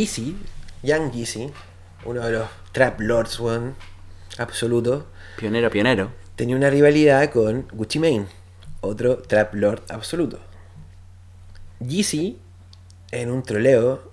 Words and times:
Yeezy, 0.00 0.36
Young 0.82 1.10
Yeezy, 1.10 1.50
uno 2.04 2.20
de 2.20 2.32
los 2.32 2.48
Trap 2.72 3.00
Lords, 3.00 3.40
weón, 3.40 3.74
absoluto, 4.36 5.06
Pionero, 5.38 5.70
pionero. 5.70 6.12
tenía 6.36 6.54
una 6.54 6.68
rivalidad 6.68 7.30
con 7.32 7.66
Gucci 7.72 7.98
Mane, 7.98 8.26
otro 8.82 9.16
Trap 9.22 9.54
Lord 9.54 9.82
absoluto. 9.88 10.38
Yeezy, 11.80 12.38
en 13.10 13.30
un 13.30 13.42
troleo, 13.42 14.10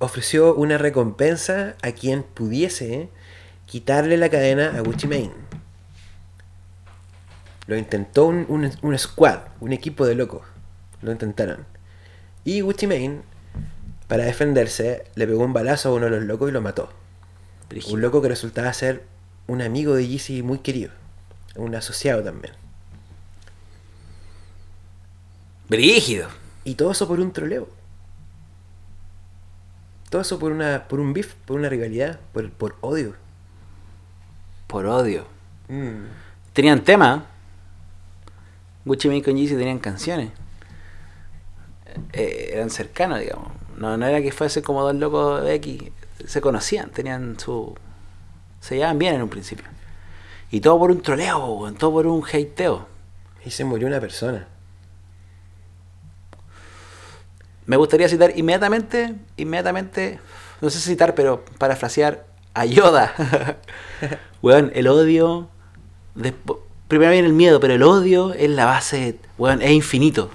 ofreció 0.00 0.56
una 0.56 0.76
recompensa 0.76 1.76
a 1.82 1.92
quien 1.92 2.24
pudiese 2.24 3.10
quitarle 3.66 4.16
la 4.16 4.28
cadena 4.28 4.76
a 4.76 4.80
Gucci 4.80 5.06
Mane. 5.06 5.30
Lo 7.68 7.76
intentó 7.76 8.26
un, 8.26 8.44
un- 8.48 8.72
un 8.82 8.98
squad, 8.98 9.38
un 9.60 9.72
equipo 9.72 10.04
de 10.04 10.16
locos. 10.16 10.42
Lo 11.00 11.12
intentaron. 11.12 11.64
Y 12.44 12.60
Gucci 12.60 12.86
Mane, 12.88 13.22
para 14.08 14.24
defenderse, 14.24 15.04
le 15.14 15.26
pegó 15.26 15.44
un 15.44 15.52
balazo 15.52 15.88
a 15.88 15.92
uno 15.92 16.06
de 16.06 16.12
los 16.12 16.22
locos 16.24 16.50
y 16.50 16.52
lo 16.52 16.60
mató. 16.60 16.90
Un 17.90 18.00
loco 18.00 18.22
que 18.22 18.28
resultaba 18.28 18.72
ser 18.72 19.04
un 19.46 19.62
amigo 19.62 19.94
de 19.94 20.06
Yeezy 20.06 20.42
muy 20.42 20.58
querido. 20.58 20.92
Un 21.56 21.74
asociado 21.74 22.22
también. 22.22 22.54
Brígido. 25.68 26.28
Y 26.64 26.74
todo 26.74 26.92
eso 26.92 27.08
por 27.08 27.20
un 27.20 27.32
troleo. 27.32 27.68
Todo 30.10 30.22
eso 30.22 30.38
por 30.38 30.52
una 30.52 30.86
por 30.86 31.00
un 31.00 31.12
beef, 31.12 31.34
por 31.46 31.56
una 31.56 31.68
rivalidad, 31.68 32.20
por, 32.32 32.50
por 32.50 32.76
odio. 32.80 33.14
Por 34.66 34.86
odio. 34.86 35.26
Mm. 35.68 36.04
Tenían 36.52 36.84
tema. 36.84 37.26
Gucci 38.84 39.08
Mane 39.08 39.22
con 39.22 39.36
Yeezy 39.36 39.56
tenían 39.56 39.78
canciones. 39.78 40.30
Eh, 42.12 42.50
eran 42.52 42.70
cercanos, 42.70 43.20
digamos. 43.20 43.63
No, 43.76 43.96
no 43.96 44.06
era 44.06 44.22
que 44.22 44.32
fuese 44.32 44.62
como 44.62 44.82
dos 44.82 44.94
locos 44.94 45.42
de 45.42 45.54
X. 45.54 45.82
Se 46.26 46.40
conocían, 46.40 46.90
tenían 46.90 47.38
su. 47.38 47.74
Se 48.60 48.76
llevaban 48.76 48.98
bien 48.98 49.14
en 49.14 49.22
un 49.22 49.28
principio. 49.28 49.64
Y 50.50 50.60
todo 50.60 50.78
por 50.78 50.90
un 50.90 51.02
troleo, 51.02 51.44
weón, 51.46 51.74
todo 51.74 51.92
por 51.92 52.06
un 52.06 52.22
hateo. 52.24 52.86
Y 53.44 53.50
se 53.50 53.64
murió 53.64 53.86
una 53.88 54.00
persona. 54.00 54.46
Me 57.66 57.76
gustaría 57.76 58.08
citar 58.08 58.32
inmediatamente, 58.36 59.14
inmediatamente, 59.36 60.20
no 60.60 60.70
sé 60.70 60.78
si 60.80 60.90
citar, 60.90 61.14
pero 61.14 61.44
parafrasear 61.58 62.26
a 62.52 62.66
Yoda. 62.66 63.14
weón, 64.42 64.70
el 64.74 64.86
odio. 64.86 65.48
primero 66.88 67.10
viene 67.10 67.26
el 67.26 67.32
miedo, 67.32 67.60
pero 67.60 67.74
el 67.74 67.82
odio 67.82 68.32
es 68.34 68.50
la 68.50 68.66
base, 68.66 69.18
weón, 69.38 69.62
es 69.62 69.70
infinito. 69.70 70.30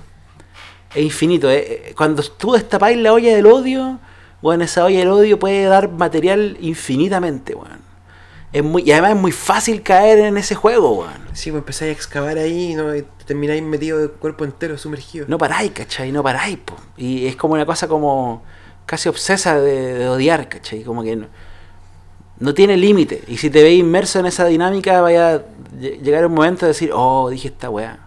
Es 0.95 1.03
infinito. 1.03 1.49
eh, 1.51 1.93
Cuando 1.95 2.23
tú 2.23 2.53
destapáis 2.53 2.97
la 2.97 3.13
olla 3.13 3.35
del 3.35 3.45
odio, 3.45 3.99
weón, 4.41 4.61
esa 4.61 4.85
olla 4.85 4.99
del 4.99 5.09
odio 5.09 5.37
puede 5.39 5.63
dar 5.65 5.89
material 5.91 6.57
infinitamente, 6.61 7.53
weón. 7.55 7.87
Es 8.51 8.63
muy, 8.63 8.81
y 8.83 8.91
además 8.91 9.11
es 9.11 9.17
muy 9.17 9.31
fácil 9.31 9.83
caer 9.83 10.17
en 10.19 10.35
ese 10.37 10.55
juego, 10.55 10.91
weón. 10.93 11.21
Sí, 11.33 11.51
pues 11.51 11.59
empezáis 11.61 11.89
a 11.89 11.93
excavar 11.93 12.37
ahí 12.39 12.71
y 12.71 12.75
no, 12.75 12.95
y 12.95 13.05
termináis 13.25 13.61
metido 13.61 13.99
de 13.99 14.07
cuerpo 14.09 14.43
entero, 14.43 14.75
sumergido. 14.77 15.25
No 15.29 15.37
paráis, 15.37 15.71
¿cachai? 15.71 16.11
No 16.11 16.23
paráis, 16.23 16.57
po. 16.57 16.75
Y 16.97 17.27
es 17.27 17.35
como 17.35 17.53
una 17.53 17.65
cosa 17.67 17.87
como 17.87 18.41
casi 18.87 19.07
obsesa 19.07 19.59
de, 19.61 19.93
de 19.99 20.09
odiar, 20.09 20.49
¿cachai? 20.49 20.81
Como 20.83 21.03
que 21.03 21.15
no, 21.15 21.27
no 22.39 22.53
tiene 22.55 22.75
límite. 22.75 23.23
Y 23.27 23.37
si 23.37 23.51
te 23.51 23.61
ves 23.61 23.73
inmerso 23.73 24.17
en 24.19 24.25
esa 24.25 24.45
dinámica, 24.45 24.99
vaya 25.01 25.35
a 25.35 25.37
lle- 25.79 26.01
llegar 26.01 26.25
un 26.25 26.33
momento 26.33 26.65
de 26.65 26.69
decir, 26.69 26.89
oh, 26.91 27.29
dije 27.29 27.49
esta 27.49 27.69
weá. 27.69 27.99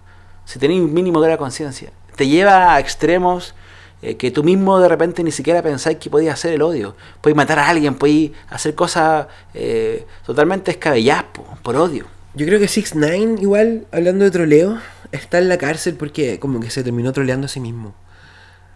Si 0.44 0.58
tenéis 0.58 0.80
un 0.82 0.92
mínimo 0.92 1.20
grado 1.20 1.32
de 1.34 1.38
conciencia. 1.38 1.92
Te 2.22 2.28
lleva 2.28 2.76
a 2.76 2.78
extremos 2.78 3.52
eh, 4.00 4.16
que 4.16 4.30
tú 4.30 4.44
mismo 4.44 4.78
de 4.78 4.88
repente 4.88 5.24
ni 5.24 5.32
siquiera 5.32 5.60
pensáis 5.60 5.98
que 5.98 6.08
podías 6.08 6.34
hacer 6.34 6.52
el 6.52 6.62
odio. 6.62 6.94
Podéis 7.20 7.36
matar 7.36 7.58
a 7.58 7.68
alguien, 7.68 7.96
podéis 7.96 8.30
hacer 8.48 8.76
cosas 8.76 9.26
eh, 9.54 10.06
totalmente 10.24 10.70
escabelladas 10.70 11.24
po, 11.32 11.44
por 11.64 11.74
odio. 11.74 12.06
Yo 12.36 12.46
creo 12.46 12.60
que 12.60 12.68
6 12.68 12.94
9 12.94 13.38
igual, 13.40 13.88
hablando 13.90 14.24
de 14.24 14.30
troleo, 14.30 14.78
está 15.10 15.38
en 15.38 15.48
la 15.48 15.58
cárcel 15.58 15.96
porque 15.96 16.38
como 16.38 16.60
que 16.60 16.70
se 16.70 16.84
terminó 16.84 17.12
troleando 17.12 17.46
a 17.46 17.48
sí 17.48 17.58
mismo. 17.58 17.92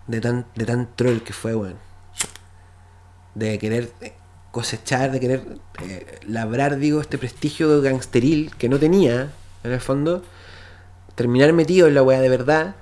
De 0.08 0.20
tan, 0.20 0.44
de 0.56 0.64
tan 0.64 0.88
troll 0.96 1.18
que 1.18 1.32
fue, 1.32 1.54
weón. 1.54 1.76
De 3.36 3.60
querer 3.60 3.92
eh, 4.00 4.14
cosechar, 4.50 5.12
de 5.12 5.20
querer 5.20 5.60
labrar, 6.26 6.78
digo, 6.78 7.00
este 7.00 7.16
prestigio 7.16 7.80
gangsteril 7.80 8.56
que 8.56 8.68
no 8.68 8.80
tenía, 8.80 9.30
en 9.62 9.70
el 9.70 9.80
fondo. 9.80 10.24
Terminar 11.14 11.52
metido 11.52 11.86
en 11.86 11.94
la 11.94 12.02
weá 12.02 12.20
de 12.20 12.28
verdad. 12.28 12.74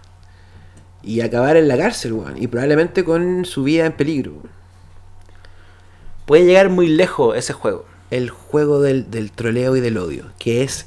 Y 1.04 1.20
acabar 1.20 1.56
en 1.56 1.68
la 1.68 1.76
cárcel, 1.76 2.14
weón. 2.14 2.40
Y 2.42 2.46
probablemente 2.46 3.04
con 3.04 3.44
su 3.44 3.62
vida 3.64 3.86
en 3.86 3.92
peligro. 3.92 4.32
weón. 4.32 4.50
Puede 6.26 6.46
llegar 6.46 6.70
muy 6.70 6.88
lejos 6.88 7.36
ese 7.36 7.52
juego. 7.52 7.84
el 8.10 8.30
juego 8.30 8.80
del, 8.80 9.10
del 9.10 9.32
troleo 9.32 9.76
y 9.76 9.80
del 9.80 9.98
odio, 9.98 10.30
que 10.38 10.62
es 10.62 10.86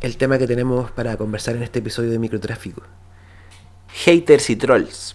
el 0.00 0.16
tema 0.16 0.38
que 0.38 0.46
tenemos 0.46 0.90
para 0.92 1.16
conversar 1.16 1.56
en 1.56 1.62
este 1.62 1.80
episodio 1.80 2.10
de 2.10 2.18
microtráfico. 2.18 2.82
haters 3.88 4.48
y 4.50 4.56
trolls. 4.56 5.14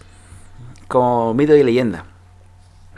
Como 0.88 1.34
mito 1.34 1.56
y 1.56 1.64
leyenda. 1.64 2.06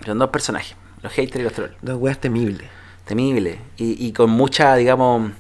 Son 0.06 0.18
dos 0.20 0.30
personajes, 0.30 0.76
los 1.02 1.14
haters 1.14 1.40
y 1.40 1.44
los 1.44 1.54
trolls. 1.54 1.76
Dos 1.82 1.98
weas 2.02 2.20
temibles. 2.20 2.68
Temible. 3.06 3.60
Y, 3.78 4.06
y 4.06 4.12
con 4.12 4.30
mucha, 4.32 4.76
digamos, 4.76 5.32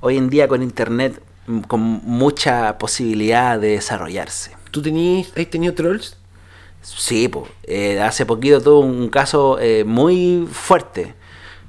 hoy 0.00 0.16
en 0.16 0.30
día 0.30 0.48
con 0.48 0.62
internet, 0.62 1.20
con 1.60 1.80
mucha 1.80 2.78
posibilidad 2.78 3.58
de 3.58 3.68
desarrollarse. 3.68 4.52
¿Tú 4.70 4.82
tenías, 4.82 5.28
has 5.36 5.46
tenido 5.50 5.74
trolls? 5.74 6.16
Sí, 6.82 7.28
po. 7.28 7.46
Eh, 7.64 8.00
hace 8.00 8.26
poquito 8.26 8.60
tuve 8.60 8.84
un 8.84 9.08
caso 9.08 9.58
eh, 9.60 9.84
muy 9.84 10.48
fuerte. 10.50 11.14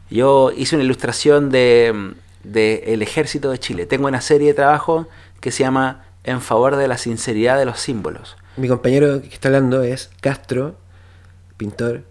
Yo 0.09 0.51
hice 0.55 0.75
una 0.75 0.85
ilustración 0.85 1.49
de, 1.49 2.13
de 2.43 2.83
El 2.87 3.01
Ejército 3.01 3.51
de 3.51 3.59
Chile. 3.59 3.85
Tengo 3.85 4.07
una 4.07 4.21
serie 4.21 4.49
de 4.49 4.53
trabajo 4.53 5.07
que 5.39 5.51
se 5.51 5.63
llama 5.63 6.05
En 6.23 6.41
favor 6.41 6.75
de 6.75 6.87
la 6.87 6.97
sinceridad 6.97 7.57
de 7.57 7.65
los 7.65 7.79
símbolos. 7.79 8.37
Mi 8.55 8.67
compañero 8.67 9.21
que 9.21 9.27
está 9.29 9.49
hablando 9.49 9.83
es 9.83 10.09
Castro, 10.21 10.75
pintor. 11.57 12.03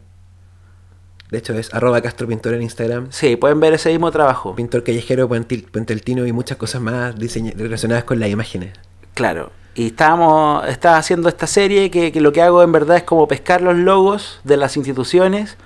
De 1.33 1.39
hecho 1.39 1.55
es 1.55 1.73
arroba 1.73 2.03
Castro 2.03 2.29
Pintor 2.29 2.53
en 2.53 2.61
Instagram. 2.61 3.07
Sí, 3.11 3.37
pueden 3.37 3.59
ver 3.59 3.73
ese 3.73 3.89
mismo 3.89 4.11
trabajo. 4.11 4.55
Pintor 4.55 4.85
callejero, 4.85 5.29
puenteltino 5.29 6.27
y 6.27 6.33
muchas 6.33 6.59
cosas 6.59 6.83
más 6.83 7.15
relacionadas 7.57 8.05
con 8.05 8.21
las 8.21 8.29
imágenes. 8.29 8.75
Claro. 9.15 9.51
Y 9.75 9.87
estábamos, 9.87 10.69
estaba 10.69 10.99
haciendo 10.99 11.31
esta 11.31 11.47
serie 11.47 11.91
que, 11.91 12.13
que 12.13 12.21
lo 12.21 12.35
que 12.35 12.43
hago 12.43 12.63
en 12.63 12.71
verdad 12.71 12.99
es 12.99 13.05
como 13.05 13.27
pescar 13.29 13.63
los 13.63 13.77
logos 13.77 14.41
de 14.45 14.59
las 14.59 14.77
instituciones 14.77 15.57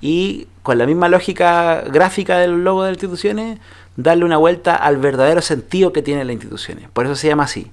y 0.00 0.46
con 0.62 0.78
la 0.78 0.86
misma 0.86 1.08
lógica 1.08 1.82
gráfica 1.90 2.38
del 2.38 2.62
logo 2.62 2.84
de 2.84 2.90
las 2.90 2.98
instituciones, 2.98 3.58
darle 3.96 4.24
una 4.24 4.36
vuelta 4.36 4.76
al 4.76 4.98
verdadero 4.98 5.42
sentido 5.42 5.92
que 5.92 6.00
tienen 6.00 6.28
las 6.28 6.34
instituciones. 6.34 6.88
Por 6.90 7.06
eso 7.06 7.16
se 7.16 7.26
llama 7.26 7.42
así. 7.42 7.72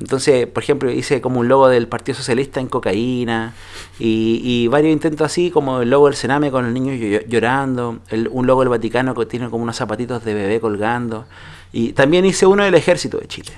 Entonces, 0.00 0.46
por 0.46 0.62
ejemplo, 0.62 0.90
hice 0.90 1.20
como 1.20 1.40
un 1.40 1.48
logo 1.48 1.68
del 1.68 1.86
Partido 1.86 2.16
Socialista 2.16 2.58
en 2.58 2.66
cocaína 2.66 3.54
y, 3.98 4.40
y 4.42 4.66
varios 4.66 4.92
intentos 4.92 5.26
así, 5.26 5.50
como 5.50 5.82
el 5.82 5.90
logo 5.90 6.06
del 6.06 6.16
Sename 6.16 6.50
con 6.50 6.64
los 6.64 6.72
niños 6.72 6.96
llo- 6.96 7.24
llorando, 7.28 7.98
el- 8.08 8.28
un 8.32 8.46
logo 8.46 8.62
del 8.62 8.70
Vaticano 8.70 9.14
que 9.14 9.26
tiene 9.26 9.50
como 9.50 9.62
unos 9.62 9.76
zapatitos 9.76 10.24
de 10.24 10.34
bebé 10.34 10.58
colgando. 10.58 11.26
Y 11.72 11.92
también 11.92 12.24
hice 12.24 12.46
uno 12.46 12.64
del 12.64 12.74
Ejército 12.74 13.18
de 13.18 13.28
Chile 13.28 13.52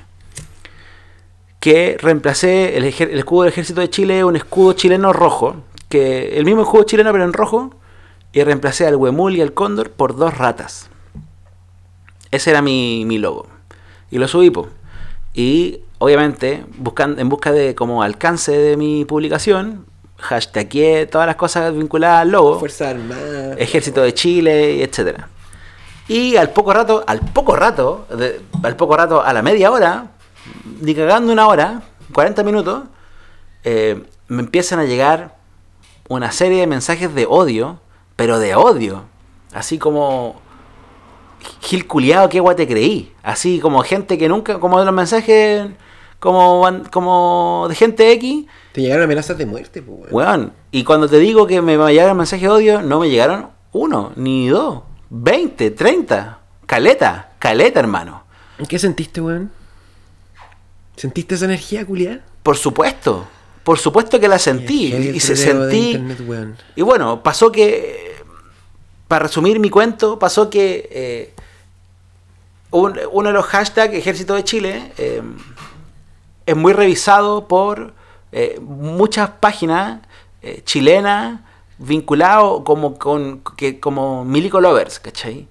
que 1.61 1.97
reemplacé 2.01 2.77
el, 2.77 2.85
escudo 2.85 3.43
del 3.45 3.53
ejército 3.53 3.81
de 3.81 3.89
Chile, 3.89 4.25
un 4.25 4.35
escudo 4.35 4.73
chileno 4.73 5.13
rojo, 5.13 5.63
que 5.89 6.37
el 6.37 6.45
mismo 6.45 6.63
escudo 6.63 6.83
chileno 6.83 7.13
pero 7.13 7.23
en 7.23 7.33
rojo, 7.33 7.73
y 8.33 8.43
reemplacé 8.43 8.85
al 8.85 8.97
huemul 8.97 9.37
y 9.37 9.43
al 9.43 9.55
cóndor 9.55 9.93
por 9.93 10.17
dos 10.17 10.37
ratas. 10.37 10.91
Ese 12.33 12.51
era 12.51 12.63
mi, 12.63 13.05
logo. 13.19 13.47
Y 14.11 14.19
lo 14.19 14.27
subí. 14.27 14.51
Y 15.35 15.81
obviamente, 16.03 16.65
buscando, 16.79 17.21
en 17.21 17.29
busca 17.29 17.53
de 17.53 17.75
como 17.75 18.03
alcance 18.03 18.53
de 18.53 18.77
mi 18.77 19.05
publicación, 19.05 19.87
hashtagé 20.19 21.07
todas 21.07 21.27
las 21.27 21.37
cosas 21.37 21.75
vinculadas 21.77 22.23
al 22.23 22.31
logo. 22.31 22.59
Fuerza 22.59 22.91
Armada. 22.91 23.55
Ejército 23.55 24.03
de 24.03 24.13
Chile, 24.15 24.83
etcétera. 24.83 25.29
Y 26.09 26.37
al 26.37 26.51
poco 26.51 26.73
rato, 26.73 27.05
al 27.07 27.21
poco 27.21 27.55
rato, 27.57 28.07
de- 28.17 28.41
al 28.63 28.77
poco 28.77 28.97
rato, 28.97 29.23
a 29.23 29.33
la 29.33 29.43
media 29.43 29.71
hora, 29.71 30.09
ni 30.81 30.95
cagando 30.95 31.33
una 31.33 31.47
hora, 31.47 31.83
40 32.13 32.43
minutos, 32.43 32.83
eh, 33.65 34.03
me 34.29 34.43
empiezan 34.43 34.81
a 34.81 34.85
llegar 34.85 35.37
una 36.09 36.33
serie 36.33 36.61
de 36.61 36.67
mensajes 36.67 37.15
de 37.15 37.27
odio, 37.29 37.81
pero 38.17 38.39
de 38.41 38.55
odio. 38.57 39.05
Así 39.55 39.79
como 39.79 40.41
Gil 41.61 41.87
culiado, 41.87 42.29
qué 42.29 42.41
guay 42.41 42.57
te 42.57 42.67
creí. 42.69 43.13
Así 43.23 43.59
como 43.61 43.83
gente 43.83 44.17
que 44.19 44.29
nunca, 44.29 44.59
como 44.61 44.79
de 44.79 44.85
los 44.85 44.95
mensajes, 44.95 45.67
como, 46.23 46.65
como 46.93 47.67
de 47.69 47.75
gente 47.75 48.13
X, 48.13 48.47
Te 48.71 48.81
llegaron 48.81 49.03
amenazas 49.03 49.37
de 49.37 49.45
muerte, 49.45 49.83
pues, 49.83 50.13
weón. 50.13 50.15
Weón, 50.15 50.53
y 50.71 50.85
cuando 50.85 51.09
te 51.09 51.19
digo 51.19 51.49
que 51.49 51.61
me 51.61 51.77
llegaron 51.91 52.17
mensajes 52.17 52.43
de 52.45 52.49
odio, 52.49 52.81
no 52.81 53.01
me 53.01 53.11
llegaron 53.11 53.49
uno, 53.73 54.13
ni 54.15 54.47
dos, 54.49 54.83
veinte, 55.11 55.73
treinta. 55.73 56.39
Caleta, 56.67 57.33
caleta, 57.41 57.81
hermano. 57.81 58.23
¿Qué 58.69 58.79
sentiste, 58.79 59.21
weón? 59.21 59.51
¿Sentiste 60.95 61.35
esa 61.35 61.47
energía, 61.47 61.85
culiada? 61.85 62.21
Por 62.45 62.57
supuesto, 62.57 63.27
por 63.65 63.81
supuesto 63.81 64.21
que 64.21 64.29
la 64.29 64.39
sentí. 64.39 64.95
Y, 64.95 65.19
se 65.19 65.35
sentí. 65.35 65.97
internet. 65.97 66.57
Y 66.77 66.83
bueno, 66.83 67.21
pasó 67.25 67.51
que, 67.51 68.15
para 69.09 69.25
resumir 69.25 69.59
mi 69.59 69.71
cuento, 69.71 70.21
pasó 70.21 70.49
que 70.49 70.89
eh, 70.93 71.35
un- 72.71 72.99
uno 73.11 73.29
de 73.29 73.35
los 73.35 73.45
hashtags 73.47 73.93
Ejército 73.95 74.35
de 74.35 74.45
Chile 74.45 74.93
eh, 74.99 75.21
es 76.47 76.57
muy 76.57 76.73
revisado 76.73 77.47
por 77.49 77.95
eh, 78.33 78.59
muchas 78.63 79.31
páginas 79.31 80.01
eh, 80.43 80.63
chilenas 80.65 81.41
vinculadas 81.79 82.61
como, 82.65 82.99
con, 82.99 83.43
que, 83.57 83.79
como 83.81 84.25
Milico 84.25 84.61
Lovers, 84.61 84.99
¿cachai? 85.01 85.49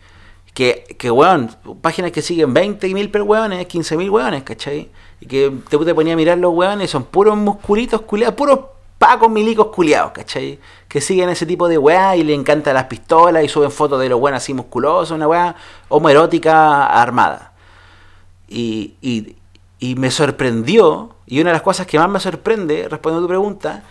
Que, 0.54 0.84
que 0.98 1.10
weón, 1.12 1.50
páginas 1.82 2.12
que 2.12 2.22
siguen 2.22 2.54
20.000 2.54 3.10
per 3.12 3.22
weones, 3.22 3.68
15.000 3.68 4.10
weones, 4.10 4.44
¿cachai? 4.44 4.90
Y 5.22 5.26
que 5.28 5.52
te, 5.70 5.78
te 5.78 5.96
ponía 5.96 6.14
a 6.14 6.18
mirar 6.18 6.38
los 6.38 6.54
weones, 6.54 6.90
son 6.92 7.04
puros 7.06 7.38
musculitos 7.38 8.02
culiados, 8.02 8.36
puros 8.36 8.60
pacos 8.98 9.30
milicos 9.32 9.68
culiados, 9.68 10.12
¿cachai? 10.12 10.60
Que 10.88 11.00
siguen 11.02 11.30
ese 11.30 11.46
tipo 11.46 11.68
de 11.68 11.78
weá 11.78 12.16
y 12.18 12.24
le 12.24 12.34
encantan 12.34 12.74
las 12.74 12.86
pistolas 12.86 13.44
y 13.44 13.48
suben 13.50 13.72
fotos 13.72 14.00
de 14.00 14.10
los 14.10 14.20
weones 14.20 14.44
así 14.44 14.54
musculosos, 14.54 15.12
una 15.12 15.28
weá 15.28 15.56
homoerótica 15.90 16.86
armada. 16.88 17.54
Y, 18.48 18.96
y- 19.02 19.36
y 19.81 19.95
me 19.95 20.12
sorprendió, 20.12 21.16
y 21.25 21.42
una 21.42 21.50
de 21.50 21.56
las 21.56 21.63
cosas 21.63 21.88
que 21.88 21.98
más 21.98 22.07
me 22.07 22.19
sorprende, 22.19 22.88
respondiendo 22.88 23.25
a 23.25 23.28
tu 23.28 23.28
pregunta, 23.28 23.83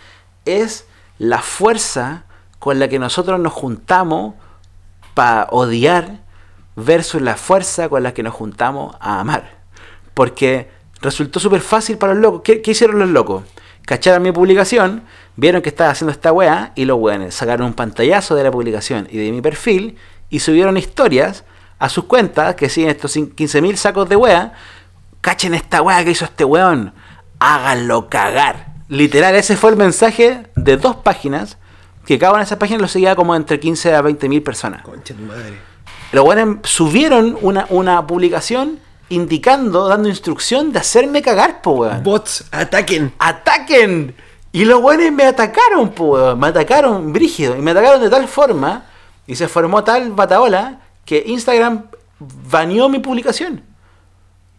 es 0.45 0.85
la 1.19 1.39
fuerza 1.39 2.23
con 2.59 2.79
la 2.79 2.87
que 2.87 2.97
nosotros 2.97 3.39
nos 3.41 3.51
juntamos 3.51 4.35
para 5.13 5.47
odiar 5.51 6.21
versus 6.77 7.21
la 7.21 7.35
fuerza 7.35 7.89
con 7.89 8.03
la 8.03 8.13
que 8.13 8.23
nos 8.23 8.33
juntamos 8.33 8.95
a 9.01 9.19
amar. 9.19 9.59
Porque 10.13 10.69
resultó 11.01 11.41
súper 11.41 11.59
fácil 11.59 11.97
para 11.97 12.13
los 12.13 12.21
locos. 12.21 12.41
¿Qué, 12.43 12.61
hicieron 12.65 12.97
los 12.97 13.09
locos? 13.09 13.43
Cacharon 13.85 14.23
mi 14.23 14.31
publicación, 14.31 15.03
vieron 15.35 15.61
que 15.61 15.69
estaba 15.69 15.89
haciendo 15.89 16.13
esta 16.13 16.31
weá 16.31 16.71
y 16.75 16.85
los 16.85 16.99
weones 16.99 17.35
sacaron 17.35 17.67
un 17.67 17.73
pantallazo 17.73 18.35
de 18.35 18.43
la 18.45 18.51
publicación 18.51 19.09
y 19.11 19.17
de 19.17 19.29
mi 19.31 19.41
perfil 19.41 19.97
y 20.29 20.39
subieron 20.39 20.77
historias 20.77 21.43
a 21.79 21.89
sus 21.89 22.05
cuentas 22.05 22.55
que 22.55 22.69
siguen 22.69 22.91
estos 22.91 23.17
15.000 23.17 23.75
sacos 23.75 24.07
de 24.07 24.15
weá. 24.15 24.53
Cachen 25.21 25.53
esta 25.53 25.81
weá 25.81 26.03
que 26.03 26.11
hizo 26.11 26.25
este 26.25 26.43
weón. 26.43 26.93
Háganlo 27.39 28.09
cagar. 28.09 28.73
Literal, 28.87 29.35
ese 29.35 29.55
fue 29.55 29.71
el 29.71 29.77
mensaje 29.77 30.47
de 30.55 30.77
dos 30.77 30.97
páginas 30.97 31.57
que 32.05 32.19
cada 32.19 32.31
una 32.33 32.39
de 32.39 32.45
esas 32.45 32.57
páginas 32.57 32.81
lo 32.81 32.87
seguía 32.87 33.15
como 33.15 33.35
entre 33.35 33.59
15 33.59 33.95
a 33.95 34.01
20 34.01 34.27
mil 34.27 34.43
personas. 34.43 34.81
Concha 34.81 35.13
tu 35.13 35.21
madre. 35.23 35.57
Los 36.11 36.25
buenos 36.25 36.57
subieron 36.63 37.37
una, 37.41 37.67
una 37.69 38.05
publicación 38.05 38.79
indicando, 39.09 39.87
dando 39.87 40.09
instrucción 40.09 40.71
de 40.71 40.79
hacerme 40.79 41.21
cagar, 41.21 41.61
po, 41.61 41.71
weón. 41.71 42.03
Bots, 42.03 42.45
ataquen. 42.51 43.13
¡Ataquen! 43.19 44.15
Y 44.51 44.65
los 44.65 44.81
buenos 44.81 45.11
me 45.11 45.23
atacaron, 45.23 45.89
po, 45.91 46.05
weón. 46.05 46.39
Me 46.39 46.47
atacaron 46.47 47.13
brígido. 47.13 47.55
Y 47.55 47.61
me 47.61 47.71
atacaron 47.71 48.01
de 48.01 48.09
tal 48.09 48.27
forma, 48.27 48.85
y 49.27 49.35
se 49.35 49.47
formó 49.47 49.83
tal 49.83 50.11
bataola, 50.11 50.79
que 51.05 51.23
Instagram 51.27 51.85
baneó 52.19 52.89
mi 52.89 52.99
publicación. 52.99 53.63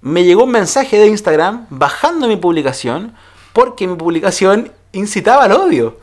Me 0.03 0.25
llegó 0.25 0.45
un 0.45 0.51
mensaje 0.51 0.99
de 0.99 1.07
Instagram 1.07 1.67
bajando 1.71 2.27
mi 2.29 2.37
publicación 2.37 3.15
porque 3.53 3.87
mi 3.87 3.97
publicación 3.97 4.73
incitaba 4.93 5.45
al 5.45 5.53
odio. 5.53 5.97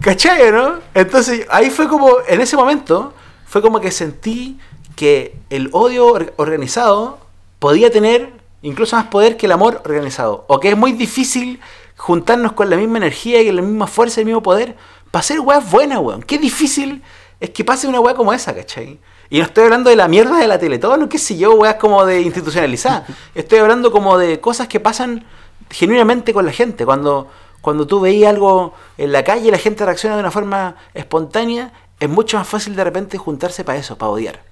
¿Cachai, 0.00 0.52
no? 0.52 0.76
Entonces 0.94 1.46
ahí 1.50 1.70
fue 1.70 1.88
como, 1.88 2.08
en 2.28 2.40
ese 2.40 2.56
momento, 2.56 3.12
fue 3.46 3.60
como 3.60 3.80
que 3.80 3.90
sentí 3.90 4.58
que 4.94 5.36
el 5.50 5.68
odio 5.72 6.06
or- 6.06 6.32
organizado 6.36 7.18
podía 7.58 7.90
tener 7.90 8.32
incluso 8.62 8.96
más 8.96 9.06
poder 9.06 9.36
que 9.36 9.46
el 9.46 9.52
amor 9.52 9.82
organizado. 9.84 10.44
O 10.48 10.60
que 10.60 10.68
es 10.70 10.76
muy 10.76 10.92
difícil 10.92 11.60
juntarnos 11.96 12.52
con 12.52 12.70
la 12.70 12.76
misma 12.76 12.98
energía 12.98 13.40
y 13.42 13.50
la 13.50 13.62
misma 13.62 13.86
fuerza 13.86 14.20
y 14.20 14.22
el 14.22 14.26
mismo 14.26 14.42
poder 14.42 14.76
para 15.10 15.20
hacer 15.20 15.40
weas 15.40 15.68
buenas, 15.70 15.98
weón. 15.98 16.22
Qué 16.22 16.38
difícil 16.38 17.02
es 17.40 17.50
que 17.50 17.64
pase 17.64 17.88
una 17.88 18.00
wea 18.00 18.14
como 18.14 18.32
esa, 18.32 18.54
¿cachai? 18.54 18.98
Y 19.30 19.38
no 19.38 19.44
estoy 19.44 19.64
hablando 19.64 19.90
de 19.90 19.96
la 19.96 20.08
mierda 20.08 20.38
de 20.38 20.46
la 20.46 20.58
Teletón, 20.58 21.02
o 21.02 21.08
qué 21.08 21.18
sé 21.18 21.36
yo, 21.36 21.54
weas 21.54 21.74
como 21.76 22.04
de 22.06 22.20
institucionalizada. 22.20 23.06
Estoy 23.34 23.58
hablando 23.58 23.90
como 23.90 24.18
de 24.18 24.40
cosas 24.40 24.68
que 24.68 24.78
pasan 24.80 25.24
genuinamente 25.70 26.32
con 26.32 26.46
la 26.46 26.52
gente. 26.52 26.84
Cuando, 26.86 27.28
cuando 27.60 27.86
tú 27.86 28.00
veías 28.00 28.30
algo 28.30 28.74
en 28.98 29.10
la 29.12 29.24
calle 29.24 29.48
y 29.48 29.50
la 29.50 29.58
gente 29.58 29.84
reacciona 29.84 30.14
de 30.16 30.20
una 30.20 30.30
forma 30.30 30.76
espontánea, 30.94 31.72
es 31.98 32.08
mucho 32.08 32.36
más 32.38 32.46
fácil 32.46 32.76
de 32.76 32.84
repente 32.84 33.18
juntarse 33.18 33.64
para 33.64 33.78
eso, 33.78 33.96
para 33.98 34.10
odiar. 34.10 34.42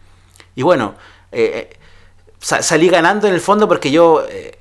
Y 0.57 0.63
bueno, 0.63 0.95
eh, 1.31 1.69
eh, 1.71 1.77
sa- 2.41 2.63
salí 2.63 2.89
ganando 2.89 3.29
en 3.29 3.35
el 3.35 3.41
fondo 3.41 3.69
porque 3.69 3.91
yo 3.93 4.25
eh, 4.29 4.59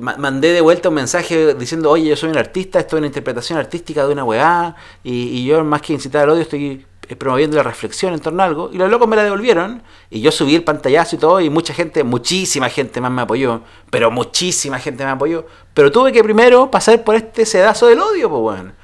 ma- 0.00 0.16
mandé 0.16 0.52
de 0.52 0.60
vuelta 0.60 0.90
un 0.90 0.94
mensaje 0.96 1.54
diciendo, 1.54 1.90
oye, 1.90 2.08
yo 2.10 2.16
soy 2.16 2.30
un 2.30 2.36
artista, 2.38 2.78
esto 2.78 2.96
es 2.96 2.98
una 2.98 3.06
interpretación 3.08 3.58
artística 3.58 4.06
de 4.06 4.12
una 4.12 4.22
weá, 4.24 4.76
y, 5.02 5.12
y 5.40 5.46
yo 5.46 5.64
más 5.64 5.80
que 5.82 5.92
incitar 5.94 6.22
al 6.24 6.30
odio 6.30 6.42
estoy 6.42 6.84
promoviendo 7.14 7.56
la 7.56 7.62
reflexión 7.62 8.12
en 8.14 8.20
torno 8.20 8.42
a 8.42 8.46
algo, 8.46 8.70
y 8.72 8.78
los 8.78 8.90
locos 8.90 9.06
me 9.06 9.14
la 9.14 9.22
devolvieron, 9.22 9.82
y 10.10 10.20
yo 10.20 10.32
subí 10.32 10.56
el 10.56 10.64
pantallazo 10.64 11.14
y 11.14 11.18
todo, 11.18 11.40
y 11.40 11.50
mucha 11.50 11.72
gente, 11.72 12.02
muchísima 12.02 12.68
gente 12.68 13.00
más 13.00 13.12
me 13.12 13.22
apoyó, 13.22 13.60
pero 13.90 14.10
muchísima 14.10 14.78
gente 14.80 15.04
me 15.04 15.10
apoyó, 15.10 15.46
pero 15.74 15.92
tuve 15.92 16.10
que 16.10 16.24
primero 16.24 16.70
pasar 16.70 17.04
por 17.04 17.14
este 17.14 17.46
sedazo 17.46 17.86
del 17.86 18.00
odio, 18.00 18.28
pues 18.28 18.42
weón. 18.42 18.74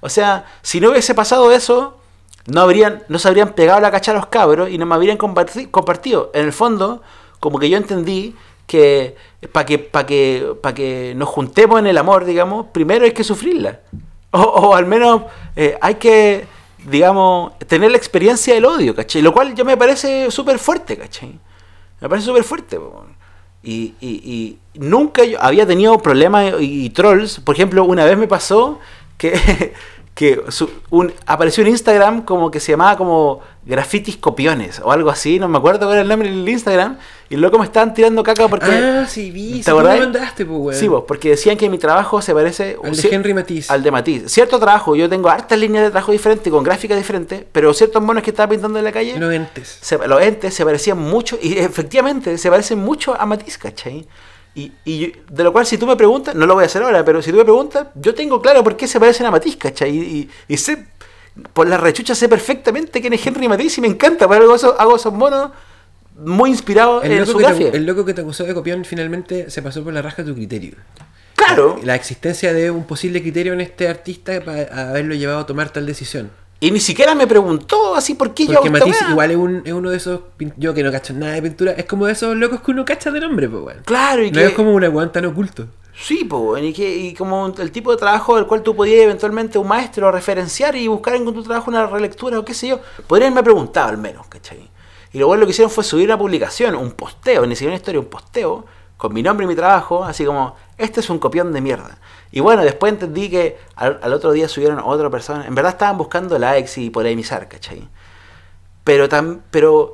O 0.00 0.08
sea, 0.08 0.46
si 0.62 0.80
no 0.80 0.90
hubiese 0.90 1.14
pasado 1.14 1.50
eso, 1.50 1.98
no 2.46 2.60
habrían, 2.60 3.04
no 3.08 3.18
se 3.18 3.28
habrían 3.28 3.54
pegado 3.54 3.80
la 3.80 3.90
cacha 3.90 4.10
a 4.10 4.14
los 4.14 4.26
cabros 4.26 4.68
y 4.68 4.76
no 4.76 4.84
me 4.84 4.94
habrían 4.94 5.16
comparti- 5.16 5.70
compartido. 5.70 6.30
En 6.34 6.44
el 6.44 6.52
fondo, 6.52 7.02
como 7.38 7.58
que 7.58 7.70
yo 7.70 7.76
entendí 7.76 8.34
que 8.66 9.14
para 9.52 9.64
que, 9.64 9.78
para 9.78 10.06
que, 10.06 10.54
para 10.60 10.74
que 10.74 11.14
nos 11.16 11.28
juntemos 11.28 11.78
en 11.78 11.86
el 11.86 11.98
amor, 11.98 12.24
digamos, 12.24 12.66
primero 12.72 13.04
hay 13.04 13.12
que 13.12 13.22
sufrirla. 13.22 13.80
O, 14.32 14.40
o 14.40 14.74
al 14.74 14.86
menos 14.86 15.22
eh, 15.54 15.76
hay 15.80 15.96
que, 15.96 16.46
digamos, 16.88 17.56
tener 17.66 17.90
la 17.90 17.96
experiencia 17.96 18.54
del 18.54 18.64
odio, 18.64 18.94
¿cachai? 18.94 19.22
Lo 19.22 19.32
cual 19.32 19.54
ya 19.54 19.64
me 19.64 19.76
parece 19.76 20.30
súper 20.30 20.58
fuerte, 20.58 20.96
¿cachai? 20.96 21.38
Me 22.00 22.08
parece 22.08 22.26
súper 22.26 22.44
fuerte. 22.44 22.78
Y, 23.62 23.94
y- 24.00 24.22
y 24.24 24.58
nunca 24.74 25.24
yo 25.24 25.40
había 25.40 25.66
tenido 25.66 25.98
problemas 25.98 26.54
y 26.60 26.90
trolls. 26.90 27.38
Por 27.40 27.54
ejemplo, 27.54 27.84
una 27.84 28.04
vez 28.04 28.18
me 28.18 28.26
pasó 28.26 28.80
que, 29.16 29.72
que 30.14 30.42
su- 30.48 30.68
un- 30.90 31.10
apareció 31.26 31.62
en 31.62 31.70
Instagram 31.70 32.22
como 32.26 32.50
que 32.50 32.60
se 32.60 32.72
llamaba 32.72 32.98
como 32.98 33.40
grafitis 33.64 34.18
copiones 34.18 34.78
o 34.84 34.92
algo 34.92 35.08
así. 35.08 35.38
No 35.38 35.48
me 35.48 35.56
acuerdo 35.56 35.80
cuál 35.86 35.92
era 35.92 36.02
el 36.02 36.08
nombre 36.08 36.28
del 36.28 36.46
Instagram. 36.46 36.98
Y 37.30 37.36
luego 37.36 37.58
me 37.58 37.64
estaban 37.64 37.94
tirando 37.94 38.22
caca 38.22 38.46
porque... 38.46 38.66
Ah, 38.70 39.06
sí, 39.08 39.30
vi. 39.30 39.62
¿Te 39.62 39.70
sí, 39.70 39.76
me 39.76 39.82
mandaste, 40.00 40.44
pues. 40.44 40.76
Sí, 40.78 40.86
vos, 40.86 41.04
porque 41.08 41.30
decían 41.30 41.56
que 41.56 41.70
mi 41.70 41.78
trabajo 41.78 42.20
se 42.20 42.34
parece 42.34 42.76
Al 42.84 42.94
de 42.94 43.08
Henry 43.10 43.32
Matisse. 43.32 43.70
Al 43.70 43.82
de 43.82 43.90
Matisse. 43.90 44.30
Cierto 44.30 44.58
trabajo, 44.58 44.94
yo 44.96 45.08
tengo 45.08 45.30
hartas 45.30 45.58
líneas 45.58 45.84
de 45.84 45.90
trabajo 45.90 46.12
diferentes, 46.12 46.52
con 46.52 46.62
gráficas 46.62 46.98
diferentes, 46.98 47.42
pero 47.50 47.72
ciertos 47.72 48.02
monos 48.02 48.22
que 48.22 48.30
estaba 48.30 48.50
pintando 48.50 48.78
en 48.78 48.84
la 48.84 48.92
calle, 48.92 49.18
Los 49.18 49.32
entes. 49.32 49.78
se- 49.80 49.96
los 50.06 50.20
entes 50.22 50.52
se 50.52 50.62
parecían 50.62 50.98
mucho, 50.98 51.38
y 51.40 51.56
efectivamente 51.56 52.36
se 52.36 52.50
parecen 52.50 52.78
mucho 52.80 53.18
a 53.18 53.24
Matisse, 53.24 53.56
¿cachai? 53.56 54.06
Y, 54.54 54.72
y 54.84 54.98
yo- 54.98 55.12
de 55.30 55.44
lo 55.44 55.52
cual, 55.52 55.64
si 55.66 55.78
tú 55.78 55.86
me 55.86 55.96
preguntas, 55.96 56.34
no 56.34 56.46
lo 56.46 56.54
voy 56.54 56.64
a 56.64 56.66
hacer 56.66 56.82
ahora, 56.82 57.04
pero 57.04 57.22
si 57.22 57.30
tú 57.30 57.38
me 57.38 57.44
preguntas, 57.44 57.86
yo 57.94 58.14
tengo 58.14 58.42
claro 58.42 58.62
por 58.62 58.76
qué 58.76 58.86
se 58.86 59.00
parecen 59.00 59.26
a 59.26 59.30
Matisse, 59.30 59.56
¿cachai? 59.56 59.90
Y, 59.96 60.00
y- 60.00 60.30
y 60.48 60.56
sé, 60.58 60.86
por 61.54 61.66
la 61.66 61.78
rechucha 61.78 62.14
sé 62.14 62.28
perfectamente 62.28 63.00
quién 63.00 63.14
es 63.14 63.26
Henry 63.26 63.48
Matisse 63.48 63.78
y 63.78 63.80
me 63.80 63.88
encanta, 63.88 64.28
pero 64.28 64.44
hago 64.44 64.54
esos, 64.54 64.74
hago 64.78 64.96
esos 64.96 65.12
monos 65.12 65.50
muy 66.18 66.50
inspirados 66.50 67.02
en 67.04 67.24
su 67.24 67.38
te, 67.38 67.74
el 67.74 67.86
loco 67.86 68.04
que 68.04 68.12
te 68.12 68.20
acusó 68.20 68.44
de 68.44 68.52
copión 68.52 68.84
finalmente 68.84 69.50
se 69.50 69.62
pasó 69.62 69.82
por 69.82 69.94
la 69.94 70.02
raja 70.02 70.22
tu 70.22 70.34
criterio. 70.34 70.74
Claro. 71.34 71.80
La 71.82 71.94
existencia 71.94 72.52
de 72.52 72.70
un 72.70 72.84
posible 72.84 73.22
criterio 73.22 73.54
en 73.54 73.62
este 73.62 73.88
artista 73.88 74.38
para 74.44 74.90
haberlo 74.90 75.14
llevado 75.14 75.40
a 75.40 75.46
tomar 75.46 75.70
tal 75.70 75.86
decisión. 75.86 76.30
Y 76.62 76.70
ni 76.70 76.78
siquiera 76.78 77.16
me 77.16 77.26
preguntó 77.26 77.96
así 77.96 78.14
por 78.14 78.34
qué 78.34 78.46
yo 78.46 78.54
Porque 78.54 78.68
esta 78.68 78.86
Matisse 78.86 79.10
igual 79.10 79.32
es, 79.32 79.36
un, 79.36 79.62
es 79.64 79.72
uno 79.72 79.90
de 79.90 79.96
esos. 79.96 80.20
Yo 80.56 80.72
que 80.72 80.84
no 80.84 80.92
cacho 80.92 81.12
nada 81.12 81.32
de 81.32 81.42
pintura, 81.42 81.72
es 81.72 81.86
como 81.86 82.06
de 82.06 82.12
esos 82.12 82.36
locos 82.36 82.60
que 82.60 82.70
uno 82.70 82.84
cacha 82.84 83.10
de 83.10 83.18
nombre, 83.18 83.48
pues, 83.48 83.64
weón. 83.64 83.82
Claro, 83.84 84.22
y 84.22 84.30
No 84.30 84.38
que... 84.38 84.46
es 84.46 84.52
como 84.52 84.72
un 84.72 84.80
weón 84.80 85.10
tan 85.10 85.24
oculto. 85.24 85.66
Sí, 85.92 86.22
po, 86.22 86.56
y, 86.56 86.72
que, 86.72 86.96
y 86.96 87.14
como 87.14 87.52
el 87.58 87.72
tipo 87.72 87.90
de 87.90 87.96
trabajo 87.96 88.36
del 88.36 88.46
cual 88.46 88.62
tú 88.62 88.76
podías 88.76 89.02
eventualmente 89.02 89.58
un 89.58 89.66
maestro 89.66 90.12
referenciar 90.12 90.76
y 90.76 90.86
buscar 90.86 91.16
en 91.16 91.24
tu 91.24 91.42
trabajo 91.42 91.68
una 91.68 91.84
relectura 91.88 92.38
o 92.38 92.44
qué 92.44 92.54
sé 92.54 92.68
yo, 92.68 92.80
podrían 93.08 93.32
haberme 93.32 93.42
preguntado 93.42 93.88
al 93.88 93.98
menos, 93.98 94.28
¿cachai? 94.28 94.70
Y 95.12 95.18
lo 95.18 95.26
bueno 95.26 95.40
lo 95.40 95.46
que 95.48 95.50
hicieron 95.50 95.70
fue 95.70 95.82
subir 95.82 96.06
una 96.06 96.16
publicación, 96.16 96.76
un 96.76 96.92
posteo, 96.92 97.44
ni 97.44 97.56
siquiera 97.56 97.72
una 97.72 97.76
historia, 97.78 97.98
un 97.98 98.06
posteo, 98.06 98.66
con 98.96 99.12
mi 99.12 99.20
nombre 99.20 99.46
y 99.46 99.48
mi 99.48 99.56
trabajo, 99.56 100.04
así 100.04 100.24
como, 100.24 100.54
este 100.78 101.00
es 101.00 101.10
un 101.10 101.18
copión 101.18 101.52
de 101.52 101.60
mierda. 101.60 101.98
Y 102.32 102.40
bueno, 102.40 102.62
después 102.62 102.94
entendí 102.94 103.28
que 103.28 103.58
al, 103.76 104.12
otro 104.12 104.32
día 104.32 104.48
subieron 104.48 104.80
otra 104.82 105.10
persona, 105.10 105.46
en 105.46 105.54
verdad 105.54 105.72
estaban 105.72 105.98
buscando 105.98 106.38
likes 106.38 106.80
y 106.80 106.88
polemizar, 106.88 107.46
¿cachai? 107.46 107.86
Pero, 108.84 109.06
tam, 109.06 109.42
pero 109.50 109.92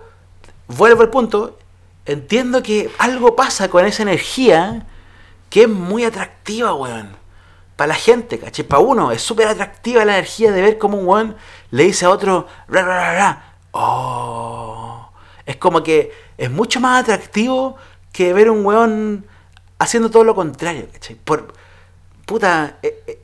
vuelvo 0.69 1.03
al 1.03 1.11
punto, 1.11 1.59
entiendo 2.07 2.63
que 2.63 2.91
algo 2.99 3.35
pasa 3.35 3.69
con 3.69 3.85
esa 3.85 4.05
energía 4.05 4.87
que 5.51 5.63
es 5.63 5.69
muy 5.69 6.05
atractiva, 6.05 6.73
weón. 6.75 7.17
Para 7.75 7.89
la 7.89 7.95
gente, 7.95 8.39
¿cachai? 8.39 8.65
Para 8.65 8.81
uno 8.81 9.11
es 9.11 9.21
súper 9.21 9.49
atractiva 9.49 10.05
la 10.05 10.15
energía 10.15 10.53
de 10.53 10.63
ver 10.63 10.79
cómo 10.79 10.97
un 10.97 11.09
weón 11.09 11.37
le 11.73 11.85
dice 11.85 12.07
a 12.07 12.11
otro, 12.11 12.47
ra, 12.69 12.83
ra, 12.83 13.15
ra. 13.15 13.55
Oh. 13.73 15.11
Es 15.45 15.57
como 15.57 15.83
que 15.83 16.13
es 16.37 16.51
mucho 16.51 16.79
más 16.79 17.03
atractivo 17.03 17.77
que 18.13 18.33
ver 18.33 18.49
un 18.49 18.65
weón 18.65 19.27
haciendo 19.81 20.09
todo 20.09 20.23
lo 20.23 20.37
contrario, 20.37 20.87
¿cachai? 20.93 21.17
Por, 21.17 21.58
puta, 22.29 22.77
eh, 22.83 23.03
eh, 23.07 23.19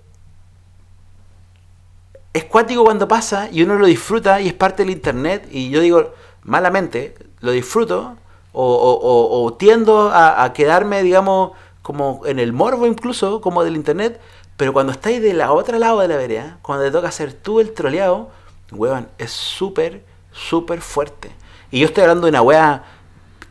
es 2.32 2.44
cuático 2.44 2.82
cuando 2.84 3.06
pasa 3.06 3.48
y 3.52 3.62
uno 3.62 3.74
lo 3.76 3.86
disfruta 3.86 4.40
y 4.40 4.48
es 4.48 4.54
parte 4.54 4.82
del 4.82 4.90
internet. 4.90 5.46
Y 5.52 5.70
yo 5.70 5.80
digo, 5.80 6.14
malamente, 6.42 7.14
lo 7.40 7.52
disfruto 7.52 8.16
o, 8.52 9.56
tiendo 9.58 10.10
a, 10.10 10.42
a 10.42 10.52
quedarme, 10.52 11.02
digamos, 11.02 11.52
como 11.82 12.22
en 12.24 12.38
el 12.38 12.52
morbo 12.52 12.86
incluso, 12.86 13.40
como 13.40 13.62
del 13.62 13.76
internet. 13.76 14.20
Pero 14.56 14.72
cuando 14.72 14.92
estáis 14.92 15.20
de 15.20 15.34
la 15.34 15.52
otra 15.52 15.78
lado 15.78 16.00
de 16.00 16.08
la 16.08 16.16
vereda, 16.16 16.58
cuando 16.62 16.84
te 16.84 16.90
toca 16.90 17.08
hacer 17.08 17.34
tú 17.34 17.60
el 17.60 17.72
troleado, 17.74 18.30
weón, 18.72 19.08
es 19.18 19.30
súper, 19.32 20.02
súper 20.32 20.80
fuerte. 20.80 21.30
Y 21.70 21.80
yo 21.80 21.86
estoy 21.86 22.02
hablando 22.02 22.26
de 22.26 22.30
una 22.30 22.42
wea 22.42 22.84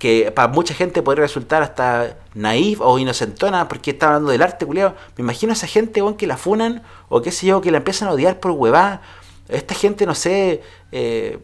que 0.03 0.33
para 0.35 0.49
mucha 0.49 0.73
gente 0.73 1.01
podría 1.01 1.21
resultar 1.23 1.63
hasta 1.63 2.17
naif 2.33 2.81
o 2.81 2.99
inocentona 2.99 3.69
porque 3.69 3.91
está 3.91 4.07
hablando 4.07 4.31
del 4.31 4.41
arte, 4.41 4.65
culiado. 4.65 4.95
Me 5.15 5.21
imagino 5.21 5.53
a 5.53 5.55
esa 5.55 5.65
gente, 5.65 6.01
weón, 6.01 6.15
que 6.17 6.27
la 6.27 6.35
funan 6.35 6.83
o 7.07 7.21
qué 7.21 7.31
sé 7.31 7.47
yo, 7.47 7.61
que 7.61 7.71
la 7.71 7.77
empiezan 7.77 8.09
a 8.09 8.11
odiar 8.11 8.41
por 8.41 8.51
huevá. 8.51 8.99
Esta 9.47 9.73
gente, 9.73 10.05
no 10.05 10.13
sé, 10.13 10.61
eh, 10.91 11.39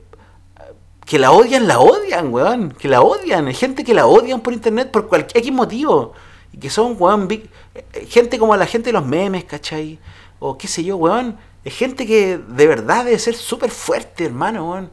que 1.05 1.17
la 1.17 1.31
odian, 1.31 1.69
la 1.69 1.79
odian, 1.79 2.33
weón. 2.33 2.71
Que 2.71 2.89
la 2.89 2.99
odian. 3.01 3.47
Hay 3.47 3.53
gente 3.53 3.85
que 3.85 3.93
la 3.93 4.07
odian 4.07 4.41
por 4.41 4.51
internet 4.51 4.91
por 4.91 5.07
cualquier 5.07 5.53
motivo. 5.53 6.11
Y 6.51 6.57
que 6.57 6.69
son, 6.69 6.97
weón, 6.99 7.29
big- 7.29 7.49
eh, 7.75 8.07
gente 8.09 8.37
como 8.37 8.57
la 8.57 8.65
gente 8.65 8.89
de 8.89 8.93
los 8.99 9.05
memes, 9.05 9.45
¿cachai? 9.45 9.99
O 10.39 10.57
qué 10.57 10.67
sé 10.67 10.83
yo, 10.83 10.97
weón. 10.97 11.37
Es 11.63 11.77
gente 11.77 12.05
que 12.05 12.37
de 12.45 12.67
verdad 12.67 13.05
debe 13.05 13.19
ser 13.19 13.35
súper 13.35 13.71
fuerte, 13.71 14.25
hermano, 14.25 14.69
weón. 14.69 14.91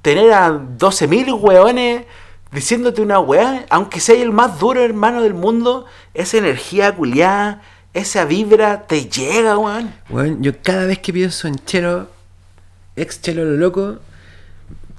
Tener 0.00 0.32
a 0.32 0.48
12.000 0.50 1.32
weones 1.40 2.04
diciéndote 2.52 3.02
una 3.02 3.20
weá, 3.20 3.66
aunque 3.70 4.00
sea 4.00 4.20
el 4.20 4.32
más 4.32 4.58
duro 4.58 4.82
hermano 4.82 5.22
del 5.22 5.34
mundo, 5.34 5.86
esa 6.14 6.38
energía 6.38 6.94
culiada, 6.94 7.62
esa 7.94 8.24
vibra 8.24 8.86
te 8.86 9.08
llega, 9.08 9.56
weón. 9.58 9.92
Weón, 10.08 10.42
yo 10.42 10.52
cada 10.62 10.86
vez 10.86 10.98
que 10.98 11.12
pienso 11.12 11.48
en 11.48 11.56
Chelo, 11.64 12.08
ex 12.96 13.20
Chelo 13.20 13.44
lo 13.44 13.56
loco, 13.56 13.98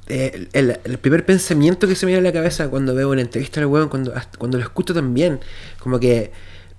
eh, 0.08 0.48
el, 0.54 0.98
primer 1.00 1.26
pensamiento 1.26 1.88
que 1.88 1.96
se 1.96 2.06
me 2.06 2.12
viene 2.12 2.28
a 2.28 2.32
la 2.32 2.34
cabeza 2.34 2.70
cuando 2.70 2.94
veo 2.94 3.10
una 3.10 3.22
entrevista 3.22 3.60
al 3.60 3.68
weón, 3.68 3.90
cuando, 3.90 4.14
cuando 4.38 4.58
lo 4.58 4.64
escucho 4.64 4.94
también, 4.94 5.40
como 5.80 6.00
que 6.00 6.32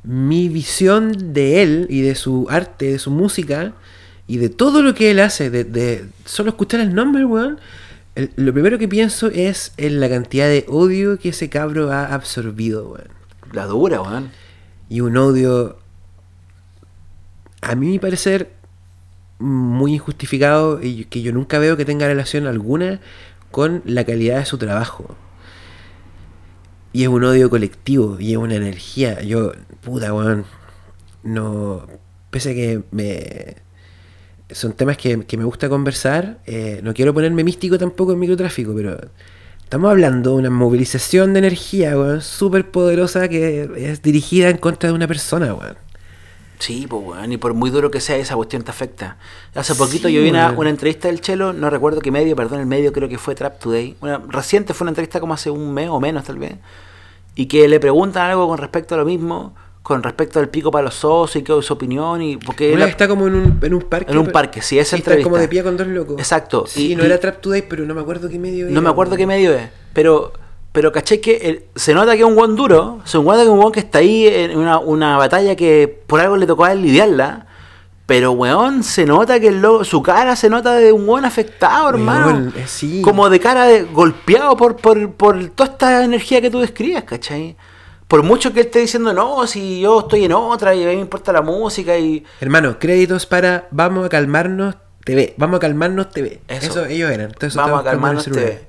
mi 0.04 0.48
visión 0.48 1.32
de 1.32 1.62
él 1.62 1.86
y 1.88 2.00
de 2.00 2.14
su 2.14 2.46
arte, 2.50 2.92
de 2.92 2.98
su 2.98 3.10
música 3.10 3.72
y 4.26 4.38
de 4.38 4.48
todo 4.48 4.82
lo 4.82 4.94
que 4.94 5.10
él 5.10 5.20
hace, 5.20 5.48
de, 5.48 5.64
de 5.64 6.04
solo 6.24 6.50
escuchar 6.50 6.80
el 6.80 6.94
nombre, 6.94 7.24
weón, 7.24 7.58
el- 8.14 8.32
lo 8.36 8.52
primero 8.52 8.78
que 8.78 8.88
pienso 8.88 9.28
es 9.28 9.72
en 9.76 10.00
la 10.00 10.08
cantidad 10.08 10.46
de 10.46 10.64
odio 10.68 11.18
que 11.18 11.30
ese 11.30 11.48
cabro 11.48 11.90
ha 11.92 12.06
absorbido, 12.14 12.88
weón. 12.90 13.08
La 13.52 13.66
dura, 13.66 14.00
weón. 14.02 14.30
Y 14.88 15.00
un 15.00 15.16
odio, 15.16 15.78
a 17.60 17.74
mí 17.74 17.86
mi 17.86 17.98
parecer, 17.98 18.52
muy 19.38 19.94
injustificado 19.94 20.80
y 20.82 21.04
que 21.06 21.22
yo 21.22 21.32
nunca 21.32 21.58
veo 21.58 21.76
que 21.76 21.84
tenga 21.84 22.06
relación 22.06 22.46
alguna 22.46 23.00
con 23.50 23.82
la 23.84 24.04
calidad 24.04 24.38
de 24.38 24.46
su 24.46 24.58
trabajo. 24.58 25.16
Y 26.92 27.02
es 27.02 27.08
un 27.08 27.24
odio 27.24 27.48
colectivo 27.50 28.18
y 28.20 28.32
es 28.32 28.36
una 28.36 28.54
energía. 28.54 29.22
Yo, 29.22 29.52
puta, 29.82 30.12
weón, 30.12 30.44
no. 31.22 31.86
Pese 32.30 32.50
a 32.50 32.54
que 32.54 32.82
me. 32.90 33.56
Son 34.54 34.72
temas 34.72 34.96
que, 34.96 35.24
que 35.24 35.36
me 35.36 35.44
gusta 35.44 35.68
conversar. 35.68 36.38
eh, 36.46 36.80
no 36.82 36.94
quiero 36.94 37.14
ponerme 37.14 37.44
místico 37.44 37.78
tampoco 37.78 38.12
en 38.12 38.18
microtráfico, 38.18 38.72
pero. 38.74 38.98
Estamos 39.72 39.90
hablando 39.90 40.32
de 40.32 40.36
una 40.36 40.50
movilización 40.50 41.32
de 41.32 41.38
energía, 41.38 41.96
weón, 41.96 42.20
súper 42.20 42.70
poderosa 42.70 43.26
que 43.28 43.70
es 43.74 44.02
dirigida 44.02 44.50
en 44.50 44.58
contra 44.58 44.90
de 44.90 44.94
una 44.94 45.08
persona, 45.08 45.54
weón. 45.54 45.78
Sí, 46.58 46.86
pues, 46.86 47.02
weón, 47.02 47.32
y 47.32 47.38
por 47.38 47.54
muy 47.54 47.70
duro 47.70 47.90
que 47.90 47.98
sea, 47.98 48.16
esa 48.16 48.36
cuestión 48.36 48.62
te 48.62 48.70
afecta. 48.70 49.16
Hace 49.54 49.74
poquito 49.74 50.08
Sí, 50.08 50.14
yo 50.14 50.22
vi 50.22 50.28
una, 50.28 50.50
una 50.50 50.68
entrevista 50.68 51.08
del 51.08 51.22
Chelo, 51.22 51.54
no 51.54 51.70
recuerdo 51.70 52.02
qué 52.02 52.10
medio, 52.10 52.36
perdón, 52.36 52.60
el 52.60 52.66
medio 52.66 52.92
creo 52.92 53.08
que 53.08 53.16
fue 53.16 53.34
Trap 53.34 53.58
Today. 53.60 53.96
Una, 54.02 54.18
reciente 54.28 54.74
fue 54.74 54.84
una 54.84 54.90
entrevista 54.90 55.20
como 55.20 55.32
hace 55.32 55.50
un 55.50 55.72
mes 55.72 55.88
o 55.88 55.98
menos, 56.00 56.24
tal 56.24 56.38
vez. 56.38 56.56
Y 57.34 57.46
que 57.46 57.66
le 57.66 57.80
preguntan 57.80 58.30
algo 58.30 58.46
con 58.46 58.58
respecto 58.58 58.94
a 58.94 58.98
lo 58.98 59.06
mismo, 59.06 59.54
con 59.82 60.02
respecto 60.02 60.38
al 60.38 60.48
pico 60.48 60.70
para 60.70 60.84
los 60.84 61.04
osos 61.04 61.36
y 61.36 61.42
qué 61.42 61.58
es 61.58 61.64
su 61.64 61.72
opinión. 61.74 62.22
y 62.22 62.36
porque 62.36 62.72
que 62.72 62.84
está 62.84 63.08
como 63.08 63.26
en 63.26 63.34
un, 63.34 63.58
en 63.62 63.74
un 63.74 63.82
parque. 63.82 64.12
En 64.12 64.18
un 64.18 64.28
parque, 64.30 64.62
sí, 64.62 64.78
esa 64.78 64.94
está 64.96 65.10
como 65.22 65.36
entrevista. 65.36 65.40
de 65.40 65.48
pie 65.48 65.62
con 65.64 65.76
dos 65.76 65.86
locos. 65.88 66.18
Exacto, 66.18 66.66
Sí, 66.66 66.92
y- 66.92 66.96
no 66.96 67.02
y- 67.02 67.06
era 67.06 67.18
Trap 67.18 67.40
Today, 67.40 67.62
pero 67.68 67.84
no 67.84 67.94
me 67.94 68.00
acuerdo 68.00 68.28
qué 68.28 68.38
medio 68.38 68.66
No 68.66 68.70
era, 68.72 68.80
me 68.80 68.88
acuerdo 68.90 69.12
weón. 69.12 69.18
qué 69.18 69.26
medio 69.26 69.52
es, 69.54 69.68
pero 69.92 70.32
pero 70.70 70.90
caché 70.90 71.20
que 71.20 71.36
el- 71.36 71.64
se 71.76 71.92
nota 71.92 72.12
que 72.12 72.20
es 72.20 72.24
un 72.24 72.34
guan 72.34 72.56
duro, 72.56 73.00
se 73.04 73.18
nota 73.18 73.36
que 73.38 73.42
es 73.42 73.48
un 73.48 73.58
guan 73.60 73.72
que 73.72 73.80
está 73.80 73.98
ahí 73.98 74.26
en 74.26 74.56
una, 74.56 74.78
una 74.78 75.18
batalla 75.18 75.54
que 75.54 76.00
por 76.06 76.18
algo 76.20 76.36
le 76.38 76.46
tocó 76.46 76.64
a 76.64 76.72
él 76.72 76.80
lidiarla, 76.80 77.46
pero 78.06 78.32
weón, 78.32 78.82
se 78.82 79.04
nota 79.04 79.38
que 79.38 79.48
el 79.48 79.60
loco- 79.60 79.84
su 79.84 80.00
cara 80.00 80.34
se 80.34 80.48
nota 80.48 80.74
de 80.76 80.90
un 80.92 81.06
guan 81.06 81.24
afectado, 81.26 81.86
Weón, 81.88 81.94
hermano. 81.96 82.52
eh, 82.56 82.64
sí. 82.66 83.02
Como 83.02 83.28
de 83.28 83.38
cara 83.38 83.64
de 83.66 83.82
golpeado 83.82 84.56
por, 84.56 84.76
por, 84.76 85.10
por 85.12 85.44
toda 85.50 85.70
esta 85.72 86.04
energía 86.04 86.40
que 86.40 86.50
tú 86.50 86.60
describes, 86.60 87.04
¿cachai? 87.04 87.54
Por 88.12 88.22
mucho 88.22 88.52
que 88.52 88.60
él 88.60 88.66
esté 88.66 88.80
diciendo, 88.80 89.14
no, 89.14 89.46
si 89.46 89.80
yo 89.80 90.00
estoy 90.00 90.26
en 90.26 90.32
otra 90.34 90.74
y 90.74 90.84
a 90.84 90.88
mí 90.88 90.96
me 90.96 91.00
importa 91.00 91.32
la 91.32 91.40
música 91.40 91.96
y... 91.96 92.22
Hermano, 92.42 92.78
créditos 92.78 93.24
para 93.24 93.68
Vamos 93.70 94.04
a 94.04 94.10
calmarnos 94.10 94.74
TV. 95.02 95.32
Vamos 95.38 95.56
a 95.56 95.60
calmarnos 95.60 96.10
TV. 96.10 96.42
Eso. 96.46 96.66
Eso, 96.72 96.84
ellos 96.84 97.10
eran. 97.10 97.28
Entonces, 97.30 97.56
Vamos 97.56 97.80
a 97.80 97.84
calmarnos. 97.84 98.24
TV. 98.26 98.68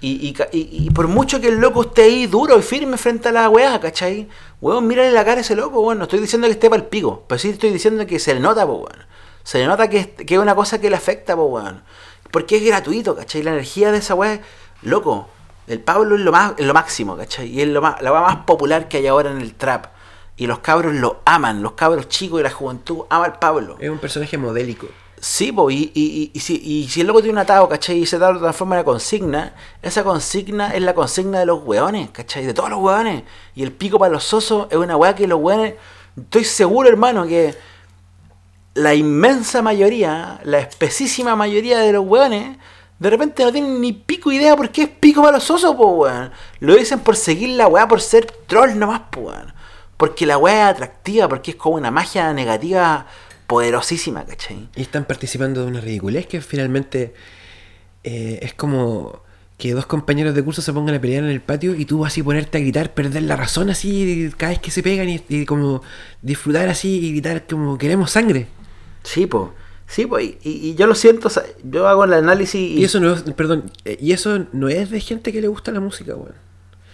Y, 0.00 0.28
y, 0.28 0.36
y- 0.56 0.68
y 0.86 0.90
por 0.90 1.08
mucho 1.08 1.40
que 1.40 1.48
el 1.48 1.56
loco 1.56 1.82
esté 1.82 2.02
ahí 2.02 2.28
duro 2.28 2.56
y 2.56 2.62
firme 2.62 2.96
frente 2.96 3.30
a 3.30 3.32
la 3.32 3.48
weá, 3.48 3.80
¿cachai? 3.80 4.28
Weón, 4.60 4.86
mírale 4.86 5.10
la 5.10 5.24
cara 5.24 5.38
a 5.38 5.40
ese 5.40 5.56
loco, 5.56 5.80
weón. 5.80 5.98
No 5.98 6.04
estoy 6.04 6.20
diciendo 6.20 6.46
que 6.46 6.52
esté 6.52 6.70
para 6.70 6.80
el 6.80 6.88
pico, 6.88 7.24
pero 7.26 7.40
sí 7.40 7.48
estoy 7.48 7.70
diciendo 7.70 8.06
que 8.06 8.20
se 8.20 8.32
le 8.32 8.38
nota, 8.38 8.64
po, 8.64 8.74
weón. 8.74 9.06
Se 9.42 9.58
le 9.58 9.66
nota 9.66 9.90
que 9.90 9.98
es, 9.98 10.06
que 10.06 10.34
es 10.34 10.40
una 10.40 10.54
cosa 10.54 10.80
que 10.80 10.88
le 10.88 10.94
afecta, 10.94 11.34
po, 11.34 11.46
weón. 11.46 11.82
Porque 12.30 12.58
es 12.58 12.64
gratuito, 12.64 13.16
¿cachai? 13.16 13.42
La 13.42 13.50
energía 13.50 13.90
de 13.90 13.98
esa 13.98 14.14
weá, 14.14 14.40
loco. 14.82 15.28
El 15.66 15.80
Pablo 15.80 16.16
es 16.16 16.20
lo, 16.20 16.32
más, 16.32 16.54
es 16.58 16.66
lo 16.66 16.74
máximo, 16.74 17.16
¿cachai? 17.16 17.48
Y 17.48 17.62
es 17.62 17.68
lo 17.68 17.80
más, 17.80 18.00
la 18.02 18.12
weá 18.12 18.20
más 18.20 18.36
popular 18.44 18.88
que 18.88 18.98
hay 18.98 19.06
ahora 19.06 19.30
en 19.30 19.40
el 19.40 19.54
trap. 19.54 19.86
Y 20.36 20.46
los 20.46 20.58
cabros 20.58 20.94
lo 20.94 21.20
aman, 21.24 21.62
los 21.62 21.72
cabros 21.72 22.08
chicos 22.08 22.40
y 22.40 22.42
la 22.42 22.50
juventud 22.50 23.04
ama 23.08 23.24
al 23.24 23.38
Pablo. 23.38 23.76
Es 23.78 23.88
un 23.88 23.98
personaje 23.98 24.36
modélico. 24.36 24.88
Sí, 25.20 25.52
po, 25.52 25.70
y, 25.70 25.90
y, 25.94 26.38
si, 26.40 26.56
y 26.56 26.86
si 26.88 27.00
el 27.00 27.06
loco 27.06 27.22
tiene 27.22 27.32
un 27.32 27.38
atado, 27.38 27.66
¿cachai? 27.66 27.98
Y 27.98 28.02
ese 28.02 28.16
atado 28.16 28.34
lo 28.34 28.40
transforma 28.40 28.74
en 28.74 28.80
una 28.80 28.84
consigna, 28.84 29.54
esa 29.80 30.04
consigna 30.04 30.74
es 30.74 30.82
la 30.82 30.94
consigna 30.94 31.38
de 31.38 31.46
los 31.46 31.62
hueones, 31.62 32.10
¿cachai? 32.10 32.44
De 32.44 32.52
todos 32.52 32.68
los 32.68 32.80
hueones. 32.80 33.22
Y 33.54 33.62
el 33.62 33.72
pico 33.72 33.98
para 33.98 34.12
los 34.12 34.34
osos 34.34 34.66
es 34.70 34.76
una 34.76 34.96
hueá 34.96 35.14
que 35.14 35.26
los 35.26 35.40
hueones. 35.40 35.74
Estoy 36.14 36.44
seguro, 36.44 36.90
hermano, 36.90 37.26
que 37.26 37.54
la 38.74 38.94
inmensa 38.94 39.62
mayoría, 39.62 40.40
la 40.44 40.58
espesísima 40.58 41.36
mayoría 41.36 41.78
de 41.78 41.92
los 41.92 42.04
hueones, 42.04 42.58
de 42.98 43.10
repente 43.10 43.44
no 43.44 43.52
tienen 43.52 43.80
ni 43.80 43.92
pico 43.92 44.30
idea 44.30 44.56
por 44.56 44.70
qué 44.70 44.82
es 44.82 44.88
pico 44.88 45.20
para 45.20 45.36
los 45.36 45.50
osos, 45.50 45.74
po, 45.76 45.88
weón. 45.88 46.30
Lo 46.60 46.74
dicen 46.74 47.00
por 47.00 47.16
seguir 47.16 47.50
la 47.50 47.66
weá, 47.66 47.88
por 47.88 48.00
ser 48.00 48.26
troll 48.46 48.78
nomás, 48.78 49.00
po, 49.10 49.20
weón. 49.22 49.52
Porque 49.96 50.26
la 50.26 50.38
weá 50.38 50.70
es 50.70 50.74
atractiva, 50.74 51.28
porque 51.28 51.52
es 51.52 51.56
como 51.56 51.76
una 51.76 51.90
magia 51.90 52.32
negativa 52.32 53.06
poderosísima, 53.46 54.24
¿cachai? 54.24 54.68
Y 54.74 54.82
están 54.82 55.04
participando 55.04 55.62
de 55.62 55.66
una 55.66 55.80
ridiculez 55.80 56.26
que 56.26 56.40
finalmente 56.40 57.14
eh, 58.04 58.38
es 58.42 58.54
como 58.54 59.22
que 59.58 59.72
dos 59.72 59.86
compañeros 59.86 60.34
de 60.34 60.42
curso 60.42 60.62
se 60.62 60.72
pongan 60.72 60.96
a 60.96 61.00
pelear 61.00 61.24
en 61.24 61.30
el 61.30 61.40
patio 61.40 61.74
y 61.74 61.84
tú 61.84 62.00
vas 62.00 62.18
a 62.18 62.24
ponerte 62.24 62.58
a 62.58 62.60
gritar, 62.60 62.92
perder 62.92 63.22
la 63.22 63.36
razón 63.36 63.70
así 63.70 64.32
cada 64.36 64.50
vez 64.50 64.58
que 64.58 64.70
se 64.70 64.82
pegan 64.82 65.08
y, 65.08 65.22
y 65.28 65.46
como 65.46 65.82
disfrutar 66.22 66.68
así 66.68 66.98
y 66.98 67.10
gritar 67.12 67.46
como 67.46 67.78
queremos 67.78 68.10
sangre. 68.10 68.46
Sí, 69.02 69.26
po. 69.26 69.54
Sí, 69.94 70.06
po. 70.06 70.18
Y, 70.18 70.38
y- 70.42 70.74
yo 70.74 70.88
lo 70.88 70.96
siento, 70.96 71.28
o 71.28 71.30
sea, 71.30 71.44
yo 71.62 71.86
hago 71.86 72.02
el 72.04 72.14
análisis 72.14 72.56
y... 72.60 72.80
Y 72.80 72.84
eso 72.84 72.98
no 72.98 73.12
es, 73.12 73.22
perdón, 73.22 73.70
eh, 73.84 73.96
y 74.00 74.10
eso 74.12 74.44
no 74.52 74.68
es 74.68 74.90
de 74.90 74.98
gente 74.98 75.32
que 75.32 75.40
le 75.40 75.46
gusta 75.46 75.70
la 75.70 75.78
música, 75.78 76.16
weón. 76.16 76.34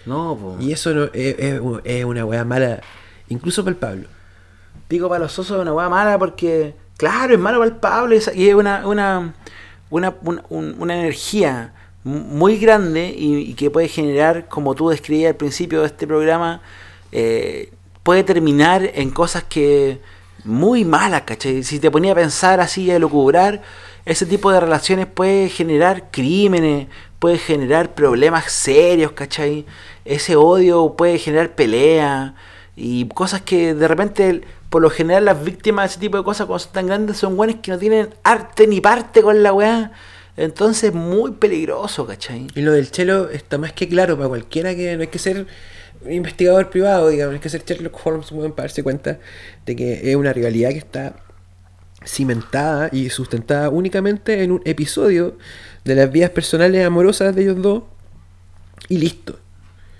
No, 0.05 0.37
po. 0.37 0.57
Y 0.59 0.71
eso 0.71 0.93
no, 0.93 1.05
es, 1.05 1.35
es- 1.39 1.61
es 1.83 2.05
una 2.05 2.25
weá 2.25 2.45
mala, 2.45 2.81
incluso 3.29 3.63
para 3.63 3.71
el 3.71 3.77
Pablo. 3.77 4.07
Pico 4.87 5.09
para 5.09 5.23
los 5.23 5.39
osos 5.39 5.55
es 5.57 5.61
una 5.63 5.73
hueá 5.73 5.89
mala 5.89 6.19
porque, 6.19 6.75
claro, 6.97 7.33
es 7.33 7.39
malo 7.39 7.57
para 7.57 7.71
el 7.71 7.77
Pablo 7.77 8.13
y 8.13 8.17
es- 8.17 8.53
una, 8.55 8.85
una, 8.87 9.33
una, 9.89 10.15
una, 10.21 10.43
un- 10.49 10.75
una 10.77 10.99
energía 10.99 11.73
mu- 12.03 12.19
muy 12.19 12.57
grande 12.59 13.15
y, 13.17 13.37
y 13.37 13.53
que 13.55 13.71
puede 13.71 13.87
generar, 13.87 14.47
como 14.47 14.75
tú 14.75 14.89
describías 14.89 15.31
al 15.31 15.37
principio 15.37 15.81
de 15.81 15.87
este 15.87 16.05
programa, 16.05 16.61
eh, 17.11 17.71
puede 18.03 18.23
terminar 18.23 18.91
en 18.93 19.09
cosas 19.09 19.43
que 19.43 19.99
muy 20.43 20.85
malas, 20.85 21.23
¿cachai? 21.23 21.63
Si 21.63 21.79
te 21.79 21.91
ponía 21.91 22.13
a 22.13 22.15
pensar 22.15 22.59
así, 22.59 22.89
a 22.91 22.99
lucubrar, 22.99 23.61
ese 24.05 24.25
tipo 24.25 24.51
de 24.51 24.59
relaciones 24.59 25.05
puede 25.07 25.49
generar 25.49 26.09
crímenes, 26.11 26.87
puede 27.19 27.37
generar 27.37 27.93
problemas 27.93 28.51
serios, 28.51 29.11
¿cachai? 29.11 29.65
Ese 30.05 30.35
odio 30.35 30.95
puede 30.97 31.19
generar 31.19 31.53
peleas 31.53 32.33
y 32.75 33.07
cosas 33.09 33.41
que 33.41 33.75
de 33.75 33.87
repente, 33.87 34.41
por 34.69 34.81
lo 34.81 34.89
general, 34.89 35.25
las 35.25 35.43
víctimas 35.43 35.83
de 35.83 35.91
ese 35.91 35.99
tipo 35.99 36.17
de 36.17 36.23
cosas 36.23 36.47
cuando 36.47 36.59
son 36.59 36.73
tan 36.73 36.87
grandes 36.87 37.17
son 37.17 37.37
buenos 37.37 37.57
que 37.61 37.71
no 37.71 37.77
tienen 37.77 38.09
arte 38.23 38.65
ni 38.65 38.81
parte 38.81 39.21
con 39.21 39.43
la 39.43 39.53
weá. 39.53 39.91
Entonces, 40.37 40.93
muy 40.93 41.31
peligroso, 41.33 42.07
¿cachai? 42.07 42.47
Y 42.55 42.61
lo 42.61 42.71
del 42.71 42.89
chelo 42.89 43.29
está 43.29 43.57
más 43.57 43.73
que 43.73 43.87
claro 43.87 44.15
para 44.17 44.29
cualquiera 44.29 44.73
que 44.73 44.95
no 44.95 45.01
hay 45.01 45.07
que 45.07 45.19
ser 45.19 45.45
investigador 46.09 46.69
privado, 46.69 47.09
digamos, 47.09 47.35
hay 47.35 47.39
que 47.39 47.49
ser 47.49 47.63
Sherlock 47.63 48.05
Holmes 48.05 48.31
weón, 48.31 48.53
para 48.53 48.67
darse 48.67 48.83
cuenta 48.83 49.19
de 49.65 49.75
que 49.75 50.09
es 50.11 50.15
una 50.15 50.33
rivalidad 50.33 50.69
que 50.69 50.77
está 50.77 51.15
cimentada 52.05 52.89
y 52.91 53.09
sustentada 53.09 53.69
únicamente 53.69 54.43
en 54.43 54.51
un 54.51 54.61
episodio 54.65 55.37
de 55.83 55.95
las 55.95 56.11
vidas 56.11 56.31
personales 56.31 56.85
amorosas 56.85 57.35
de 57.35 57.43
ellos 57.43 57.61
dos 57.61 57.83
y 58.89 58.97
listo. 58.97 59.39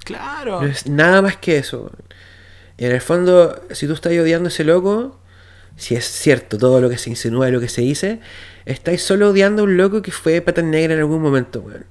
Claro. 0.03 0.61
No 0.61 0.67
es 0.67 0.87
nada 0.87 1.21
más 1.21 1.37
que 1.37 1.57
eso. 1.57 1.91
En 2.77 2.91
el 2.91 3.01
fondo, 3.01 3.61
si 3.71 3.85
tú 3.85 3.93
estás 3.93 4.13
odiando 4.13 4.47
a 4.47 4.51
ese 4.51 4.63
loco, 4.63 5.19
si 5.75 5.95
es 5.95 6.05
cierto 6.05 6.57
todo 6.57 6.81
lo 6.81 6.89
que 6.89 6.97
se 6.97 7.09
insinúa 7.09 7.49
y 7.49 7.51
lo 7.51 7.59
que 7.59 7.69
se 7.69 7.81
dice, 7.81 8.19
estáis 8.65 9.03
solo 9.03 9.29
odiando 9.29 9.61
a 9.61 9.65
un 9.65 9.77
loco 9.77 10.01
que 10.01 10.11
fue 10.11 10.41
pata 10.41 10.61
negra 10.61 10.93
en 10.93 10.99
algún 10.99 11.21
momento, 11.21 11.61
weón. 11.61 11.85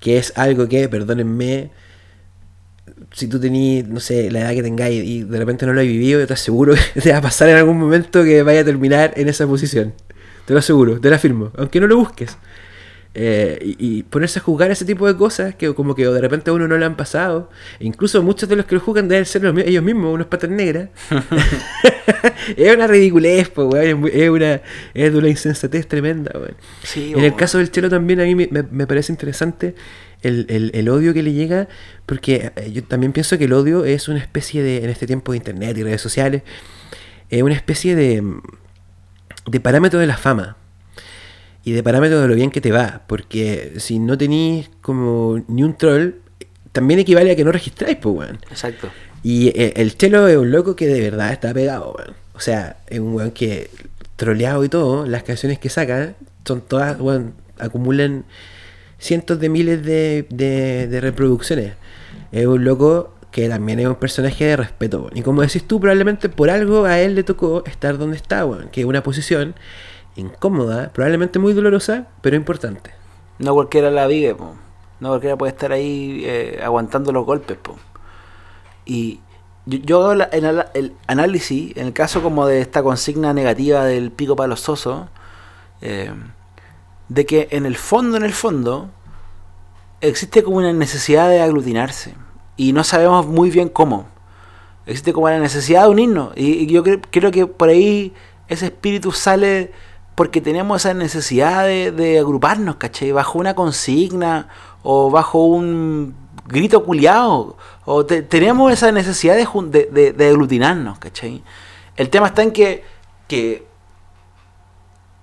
Que 0.00 0.18
es 0.18 0.32
algo 0.36 0.68
que, 0.68 0.88
perdónenme, 0.88 1.70
si 3.12 3.26
tú 3.28 3.38
tenés, 3.38 3.86
no 3.88 4.00
sé, 4.00 4.30
la 4.30 4.40
edad 4.40 4.50
que 4.52 4.62
tengáis 4.62 5.04
y 5.04 5.22
de 5.24 5.38
repente 5.38 5.66
no 5.66 5.72
lo 5.72 5.80
has 5.80 5.86
vivido, 5.86 6.20
yo 6.20 6.26
te 6.26 6.32
aseguro 6.34 6.74
que 6.94 7.00
te 7.02 7.12
va 7.12 7.18
a 7.18 7.22
pasar 7.22 7.48
en 7.50 7.56
algún 7.56 7.78
momento 7.78 8.24
que 8.24 8.42
vaya 8.42 8.60
a 8.60 8.64
terminar 8.64 9.12
en 9.16 9.28
esa 9.28 9.46
posición. 9.46 9.92
Te 10.46 10.52
lo 10.54 10.58
aseguro, 10.58 11.00
te 11.00 11.08
lo 11.10 11.16
afirmo, 11.16 11.52
aunque 11.56 11.78
no 11.80 11.86
lo 11.86 11.96
busques. 11.96 12.36
Eh, 13.14 13.58
y, 13.62 13.76
y 13.98 14.02
ponerse 14.04 14.38
a 14.38 14.42
jugar 14.42 14.70
ese 14.70 14.86
tipo 14.86 15.06
de 15.06 15.14
cosas 15.14 15.54
que 15.54 15.74
como 15.74 15.94
que 15.94 16.06
de 16.06 16.18
repente 16.18 16.48
a 16.48 16.54
uno 16.54 16.66
no 16.66 16.78
le 16.78 16.86
han 16.86 16.96
pasado. 16.96 17.50
E 17.78 17.84
incluso 17.86 18.22
muchos 18.22 18.48
de 18.48 18.56
los 18.56 18.64
que 18.64 18.74
lo 18.74 18.80
juegan 18.80 19.06
deben 19.06 19.26
ser 19.26 19.42
los 19.44 19.56
ellos 19.58 19.84
mismos, 19.84 20.14
unos 20.14 20.26
patas 20.28 20.48
negras. 20.50 20.88
es 22.56 22.74
una 22.74 22.86
ridiculez, 22.86 23.48
po, 23.50 23.64
weón, 23.66 24.08
es, 24.12 24.30
una, 24.30 24.60
es 24.94 25.12
de 25.12 25.18
una 25.18 25.28
insensatez 25.28 25.86
tremenda, 25.86 26.32
weón. 26.34 26.54
Sí, 26.82 27.12
En 27.14 27.24
el 27.24 27.34
caso 27.36 27.58
del 27.58 27.70
Chelo 27.70 27.88
también 27.90 28.20
a 28.20 28.24
mí 28.24 28.34
me, 28.34 28.48
me- 28.50 28.62
me 28.70 28.86
parece 28.86 29.12
interesante 29.12 29.74
el, 30.22 30.46
el- 30.48 30.70
el 30.74 30.88
odio 30.88 31.12
que 31.14 31.22
le 31.22 31.32
llega, 31.32 31.68
porque 32.06 32.52
eh, 32.56 32.70
yo 32.72 32.82
también 32.84 33.12
pienso 33.12 33.38
que 33.38 33.44
el 33.44 33.52
odio 33.52 33.84
es 33.84 34.08
una 34.08 34.18
especie 34.18 34.62
de, 34.62 34.84
en 34.84 34.90
este 34.90 35.06
tiempo 35.06 35.32
de 35.32 35.38
internet 35.38 35.76
y 35.78 35.82
redes 35.82 36.00
sociales, 36.00 36.42
es 37.30 37.42
una 37.42 37.54
especie 37.54 37.94
de, 37.96 38.22
de 39.46 39.60
parámetro 39.60 39.98
de 39.98 40.06
la 40.06 40.16
fama 40.16 40.56
y 41.64 41.72
de 41.72 41.82
parámetro 41.82 42.20
de 42.20 42.28
lo 42.28 42.34
bien 42.34 42.50
que 42.50 42.60
te 42.60 42.72
va, 42.72 43.02
porque 43.06 43.74
si 43.78 43.98
no 43.98 44.18
tenís 44.18 44.70
como 44.80 45.42
ni 45.48 45.62
un 45.62 45.76
troll, 45.76 46.14
también 46.72 47.00
equivale 47.00 47.30
a 47.30 47.36
que 47.36 47.44
no 47.44 47.52
registráis, 47.52 47.96
pues, 47.98 48.14
weón. 48.16 48.38
Exacto. 48.50 48.88
Y 49.22 49.48
eh, 49.48 49.74
el 49.76 49.96
Chelo 49.96 50.26
es 50.26 50.36
un 50.36 50.50
loco 50.50 50.74
que 50.74 50.86
de 50.88 51.00
verdad 51.00 51.32
está 51.32 51.52
pegado, 51.54 51.94
weón. 51.96 52.14
O 52.34 52.40
sea, 52.40 52.78
es 52.88 52.98
un 52.98 53.14
weón 53.14 53.30
que 53.30 53.70
troleado 54.16 54.64
y 54.64 54.68
todo, 54.68 55.06
las 55.06 55.22
canciones 55.22 55.58
que 55.58 55.68
saca 55.68 56.14
son 56.44 56.60
todas, 56.62 56.98
weón, 57.00 57.34
acumulan 57.58 58.24
cientos 59.02 59.40
de 59.40 59.48
miles 59.48 59.84
de, 59.84 60.26
de, 60.30 61.00
reproducciones. 61.00 61.74
Es 62.30 62.46
un 62.46 62.64
loco 62.64 63.12
que 63.32 63.48
también 63.48 63.80
es 63.80 63.86
un 63.86 63.96
personaje 63.96 64.44
de 64.44 64.56
respeto. 64.56 65.10
Y 65.12 65.22
como 65.22 65.42
decís 65.42 65.66
tú, 65.66 65.80
probablemente 65.80 66.28
por 66.28 66.50
algo 66.50 66.84
a 66.84 67.00
él 67.00 67.14
le 67.14 67.24
tocó 67.24 67.64
estar 67.66 67.98
donde 67.98 68.16
está. 68.16 68.46
Que 68.70 68.82
es 68.82 68.86
una 68.86 69.02
posición 69.02 69.54
incómoda, 70.14 70.90
probablemente 70.92 71.38
muy 71.38 71.52
dolorosa, 71.52 72.06
pero 72.20 72.36
importante. 72.36 72.92
No 73.38 73.54
cualquiera 73.54 73.90
la 73.90 74.06
vive, 74.06 74.34
po. 74.34 74.54
No 75.00 75.08
cualquiera 75.08 75.36
puede 75.36 75.50
estar 75.50 75.72
ahí 75.72 76.22
eh, 76.24 76.60
aguantando 76.62 77.10
los 77.10 77.26
golpes. 77.26 77.58
Y 78.84 79.20
yo, 79.66 79.78
yo 79.78 80.10
hago 80.10 80.22
el, 80.74 80.92
análisis, 81.08 81.76
en 81.76 81.88
el 81.88 81.92
caso 81.92 82.22
como 82.22 82.46
de 82.46 82.60
esta 82.60 82.84
consigna 82.84 83.32
negativa 83.32 83.84
del 83.84 84.12
pico 84.12 84.36
palo 84.36 84.54
soso, 84.56 85.08
eh, 85.80 86.12
de 87.14 87.26
que 87.26 87.48
en 87.50 87.66
el 87.66 87.76
fondo, 87.76 88.16
en 88.16 88.24
el 88.24 88.32
fondo, 88.32 88.88
existe 90.00 90.42
como 90.42 90.56
una 90.58 90.72
necesidad 90.72 91.28
de 91.28 91.40
aglutinarse. 91.40 92.14
Y 92.56 92.72
no 92.72 92.84
sabemos 92.84 93.26
muy 93.26 93.50
bien 93.50 93.68
cómo. 93.68 94.06
Existe 94.86 95.12
como 95.12 95.28
la 95.28 95.38
necesidad 95.38 95.84
de 95.84 95.88
unirnos. 95.90 96.32
Y, 96.36 96.66
yo 96.66 96.82
cre- 96.84 97.02
creo 97.10 97.30
que 97.30 97.46
por 97.46 97.68
ahí 97.68 98.12
ese 98.48 98.66
espíritu 98.66 99.12
sale 99.12 99.72
porque 100.14 100.40
tenemos 100.40 100.82
esa 100.84 100.94
necesidad 100.94 101.64
de, 101.64 101.90
de 101.92 102.18
agruparnos, 102.18 102.76
¿cachai? 102.76 103.12
Bajo 103.12 103.38
una 103.38 103.54
consigna 103.54 104.48
o 104.82 105.10
bajo 105.10 105.44
un 105.44 106.14
grito 106.46 106.84
culiado. 106.84 107.56
O 107.84 108.04
te- 108.04 108.22
tenemos 108.22 108.72
esa 108.72 108.92
necesidad 108.92 109.36
de, 109.36 109.88
de- 109.90 110.12
de 110.12 110.28
aglutinarnos, 110.28 110.98
¿cachai? 110.98 111.42
El 111.96 112.10
tema 112.10 112.28
está 112.28 112.42
en 112.42 112.52
que, 112.52 112.84
que 113.28 113.66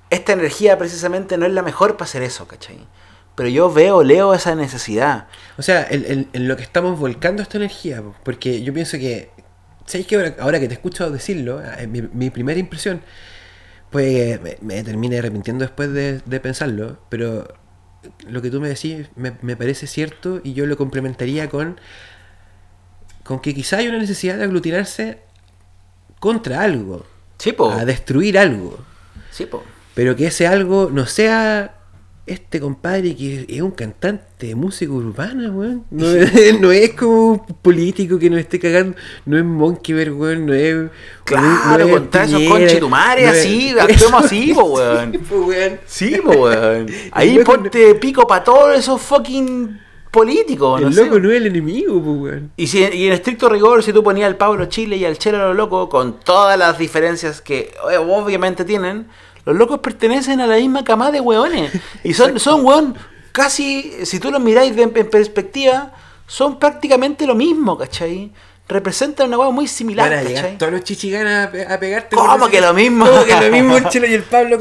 esta 0.09 0.33
energía 0.33 0.77
precisamente 0.77 1.37
no 1.37 1.45
es 1.45 1.51
la 1.53 1.61
mejor 1.61 1.93
para 1.97 2.05
hacer 2.05 2.21
eso, 2.23 2.47
¿cachai? 2.47 2.79
Pero 3.35 3.49
yo 3.49 3.71
veo, 3.71 4.03
leo 4.03 4.33
esa 4.33 4.55
necesidad. 4.55 5.27
O 5.57 5.61
sea, 5.61 5.85
en, 5.89 6.03
en- 6.07 6.29
en 6.33 6.47
lo 6.47 6.57
que 6.57 6.63
estamos 6.63 6.99
volcando 6.99 7.41
esta 7.41 7.57
energía, 7.57 8.01
po, 8.01 8.15
porque 8.23 8.61
yo 8.63 8.73
pienso 8.73 8.97
que, 8.97 9.31
¿sabéis 9.85 10.07
que 10.07 10.15
ahora, 10.15 10.35
ahora 10.39 10.59
que 10.59 10.67
te 10.67 10.73
escucho 10.73 11.09
decirlo, 11.09 11.61
eh, 11.63 11.87
mi, 11.87 12.01
mi 12.01 12.29
primera 12.31 12.59
impresión, 12.59 13.01
pues 13.91 14.39
me, 14.41 14.57
me 14.61 14.83
termine 14.83 15.17
arrepintiendo 15.19 15.63
después 15.63 15.91
de, 15.93 16.19
de 16.25 16.39
pensarlo, 16.39 16.99
pero 17.09 17.47
lo 18.27 18.41
que 18.41 18.49
tú 18.51 18.59
me 18.61 18.69
decís 18.69 19.07
me, 19.15 19.33
me 19.41 19.55
parece 19.57 19.85
cierto 19.87 20.41
y 20.43 20.53
yo 20.53 20.65
lo 20.65 20.77
complementaría 20.77 21.49
con, 21.49 21.79
con 23.23 23.39
que 23.39 23.53
quizá 23.53 23.77
hay 23.77 23.87
una 23.87 23.97
necesidad 23.99 24.37
de 24.37 24.43
aglutinarse 24.43 25.19
contra 26.19 26.61
algo, 26.61 27.05
Sí, 27.37 27.53
po. 27.53 27.71
a 27.71 27.85
destruir 27.85 28.37
algo. 28.37 28.77
Sí, 29.31 29.45
po. 29.45 29.63
Pero 29.99 30.15
que 30.15 30.27
ese 30.27 30.47
algo 30.47 30.89
no 30.93 31.05
sea 31.07 31.75
este 32.25 32.61
compadre 32.61 33.17
que 33.17 33.45
es 33.49 33.61
un 33.61 33.71
cantante 33.71 34.47
de 34.47 34.55
música 34.55 34.93
urbana, 34.93 35.51
weón. 35.51 35.83
No, 35.91 36.07
es, 36.07 36.57
no 36.61 36.71
es 36.71 36.91
como 36.93 37.31
un 37.33 37.39
político 37.61 38.17
que 38.17 38.29
nos 38.29 38.39
esté 38.39 38.61
cagando. 38.61 38.95
No 39.25 39.37
es 39.37 39.43
Monkeyberg, 39.43 40.13
weón. 40.17 40.45
No 40.45 40.53
es. 40.53 40.89
Claro, 41.25 41.79
no 41.79 41.85
es 41.85 41.91
contra 41.91 42.23
esos 42.23 42.39
Piñera, 42.39 42.59
conchetumares 42.59 43.25
no 43.25 43.33
es- 43.33 43.39
así, 43.39 43.69
actuemos 43.77 44.23
así, 44.23 44.53
po, 44.53 44.63
weón. 44.73 45.11
Sí, 45.11 45.17
po, 45.19 45.35
weón. 45.41 45.79
Sí, 45.85 46.15
po, 46.23 46.31
weón. 46.31 46.87
Ahí 47.11 47.33
loco 47.35 47.51
ponte 47.51 47.95
pico 47.95 48.25
para 48.25 48.41
todos 48.45 48.79
esos 48.79 49.01
fucking 49.01 49.81
políticos, 50.09 50.81
El 50.81 50.93
sé. 50.93 51.03
loco 51.03 51.19
no 51.19 51.29
es 51.29 51.35
el 51.35 51.47
enemigo, 51.47 52.01
po, 52.01 52.11
weón. 52.13 52.51
Y, 52.55 52.67
si, 52.67 52.79
y 52.79 53.07
en 53.07 53.11
estricto 53.11 53.49
rigor, 53.49 53.83
si 53.83 53.91
tú 53.91 54.01
ponías 54.01 54.27
al 54.27 54.37
Pablo 54.37 54.67
Chile 54.67 54.95
y 54.95 55.03
al 55.03 55.17
Chelo 55.17 55.39
lo 55.39 55.53
loco, 55.53 55.89
con 55.89 56.21
todas 56.21 56.57
las 56.57 56.77
diferencias 56.77 57.41
que 57.41 57.73
eh, 57.91 57.97
obviamente 57.97 58.63
tienen, 58.63 59.07
los 59.49 59.57
locos 59.57 59.79
pertenecen 59.79 60.39
a 60.41 60.47
la 60.47 60.55
misma 60.57 60.83
camada 60.83 61.11
de 61.11 61.19
hueones. 61.21 61.71
Y 62.03 62.13
son, 62.13 62.39
son 62.39 62.65
weón, 62.65 62.95
casi, 63.31 63.93
si 64.05 64.19
tú 64.19 64.31
los 64.31 64.41
miráis 64.41 64.75
de- 64.75 64.83
en 64.83 64.91
perspectiva, 65.09 65.91
son 66.27 66.59
prácticamente 66.59 67.25
lo 67.27 67.35
mismo, 67.35 67.77
¿cachai? 67.77 68.31
Representan 68.67 69.27
una 69.27 69.39
hueá 69.39 69.49
muy 69.49 69.67
similar, 69.67 70.09
Van 70.09 70.19
a 70.19 70.21
llegar 70.23 70.43
¿cachai? 70.43 70.57
todos 70.59 70.71
los 70.71 70.83
chichiganas 70.83 71.47
a, 71.47 71.51
pe- 71.51 71.65
a 71.65 71.79
pegarte. 71.79 72.15
¿Cómo 72.15 72.47
que 72.49 72.61
lo 72.61 72.73
mismo? 72.73 73.05
¿Cómo 73.05 73.25
que 73.25 73.35
lo 73.35 73.51
mismo 73.51 73.77
el 73.77 73.89
Chelo 73.89 74.05
y 74.07 74.13
el 74.13 74.23
Pablo? 74.23 74.57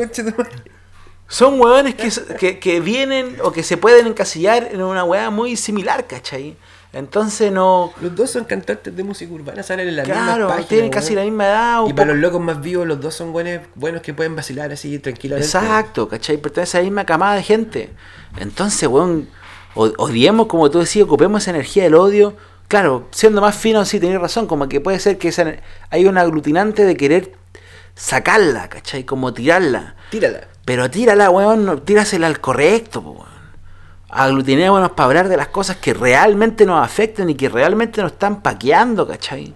Son 1.30 1.60
hueones 1.60 1.94
que, 1.94 2.10
que, 2.36 2.58
que 2.58 2.80
vienen 2.80 3.36
o 3.42 3.52
que 3.52 3.62
se 3.62 3.76
pueden 3.76 4.06
encasillar 4.06 4.68
en 4.72 4.80
una 4.82 5.04
hueá 5.04 5.28
muy 5.28 5.56
similar, 5.56 6.06
¿cachai? 6.06 6.56
Entonces 6.92 7.52
no... 7.52 7.92
Los 8.00 8.16
dos 8.16 8.30
son 8.30 8.44
cantantes 8.44 8.96
de 8.96 9.04
música 9.04 9.32
urbana, 9.32 9.62
salen 9.62 9.88
en 9.88 9.96
la 9.96 10.04
misma 10.04 10.24
Claro, 10.24 10.64
tienen 10.66 10.90
casi 10.90 11.14
la 11.14 11.22
misma 11.22 11.44
edad. 11.46 11.86
Y 11.86 11.92
para 11.92 12.12
los 12.12 12.18
locos 12.18 12.40
más 12.40 12.60
vivos, 12.62 12.86
los 12.86 12.98
dos 13.00 13.14
son 13.14 13.32
buenos, 13.32 13.60
buenos 13.74 14.00
que 14.00 14.14
pueden 14.14 14.34
vacilar 14.34 14.72
así 14.72 14.98
tranquilamente. 14.98 15.46
Exacto, 15.46 16.08
¿cachai? 16.08 16.38
Pertenece 16.38 16.78
a 16.78 16.80
la 16.80 16.84
misma 16.84 17.04
camada 17.04 17.34
de 17.34 17.42
gente. 17.42 17.90
Entonces, 18.38 18.88
weón, 18.88 19.28
odiemos, 19.74 20.46
como 20.46 20.70
tú 20.70 20.78
decías, 20.78 21.04
ocupemos 21.04 21.42
esa 21.42 21.50
energía 21.50 21.82
del 21.84 21.94
odio. 21.94 22.36
Claro, 22.68 23.06
siendo 23.10 23.40
más 23.42 23.54
fino, 23.54 23.84
sí, 23.84 24.00
tenés 24.00 24.20
razón, 24.20 24.46
como 24.46 24.68
que 24.68 24.80
puede 24.80 24.98
ser 24.98 25.18
que 25.18 25.28
esa- 25.28 25.56
hay 25.90 26.06
un 26.06 26.16
aglutinante 26.18 26.84
de 26.84 26.96
querer 26.96 27.32
sacarla, 27.94 28.68
¿cachai? 28.68 29.04
Como 29.04 29.32
tirarla. 29.34 29.94
Tírala. 30.10 30.48
Pero 30.64 30.90
tírala, 30.90 31.30
weón, 31.30 31.82
tírasela 31.84 32.26
al 32.26 32.40
correcto, 32.40 33.02
po, 33.02 33.10
weón. 33.12 33.27
Aglutinémonos 34.10 34.92
para 34.92 35.06
hablar 35.06 35.28
de 35.28 35.36
las 35.36 35.48
cosas 35.48 35.76
que 35.76 35.92
realmente 35.94 36.64
nos 36.64 36.82
afectan 36.84 37.28
y 37.30 37.34
que 37.34 37.48
realmente 37.48 38.00
nos 38.02 38.12
están 38.12 38.40
paqueando, 38.42 39.06
¿cachai? 39.06 39.54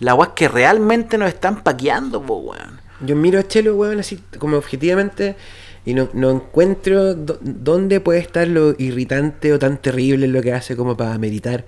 Las 0.00 0.14
weas 0.16 0.32
que 0.34 0.48
realmente 0.48 1.16
nos 1.18 1.28
están 1.28 1.62
paqueando, 1.62 2.20
po, 2.22 2.36
weón. 2.38 2.80
Yo 3.00 3.14
miro 3.14 3.38
a 3.38 3.46
Chelo, 3.46 3.76
weón, 3.76 4.00
así 4.00 4.20
como 4.38 4.56
objetivamente 4.56 5.36
y 5.84 5.94
no, 5.94 6.08
encuentro 6.30 7.14
dó- 7.14 7.38
dónde 7.40 8.00
puede 8.00 8.18
estar 8.18 8.48
lo 8.48 8.74
irritante 8.78 9.52
o 9.52 9.58
tan 9.58 9.78
terrible 9.78 10.26
lo 10.26 10.42
que 10.42 10.52
hace 10.52 10.74
como 10.76 10.96
para 10.96 11.16
meditar 11.18 11.64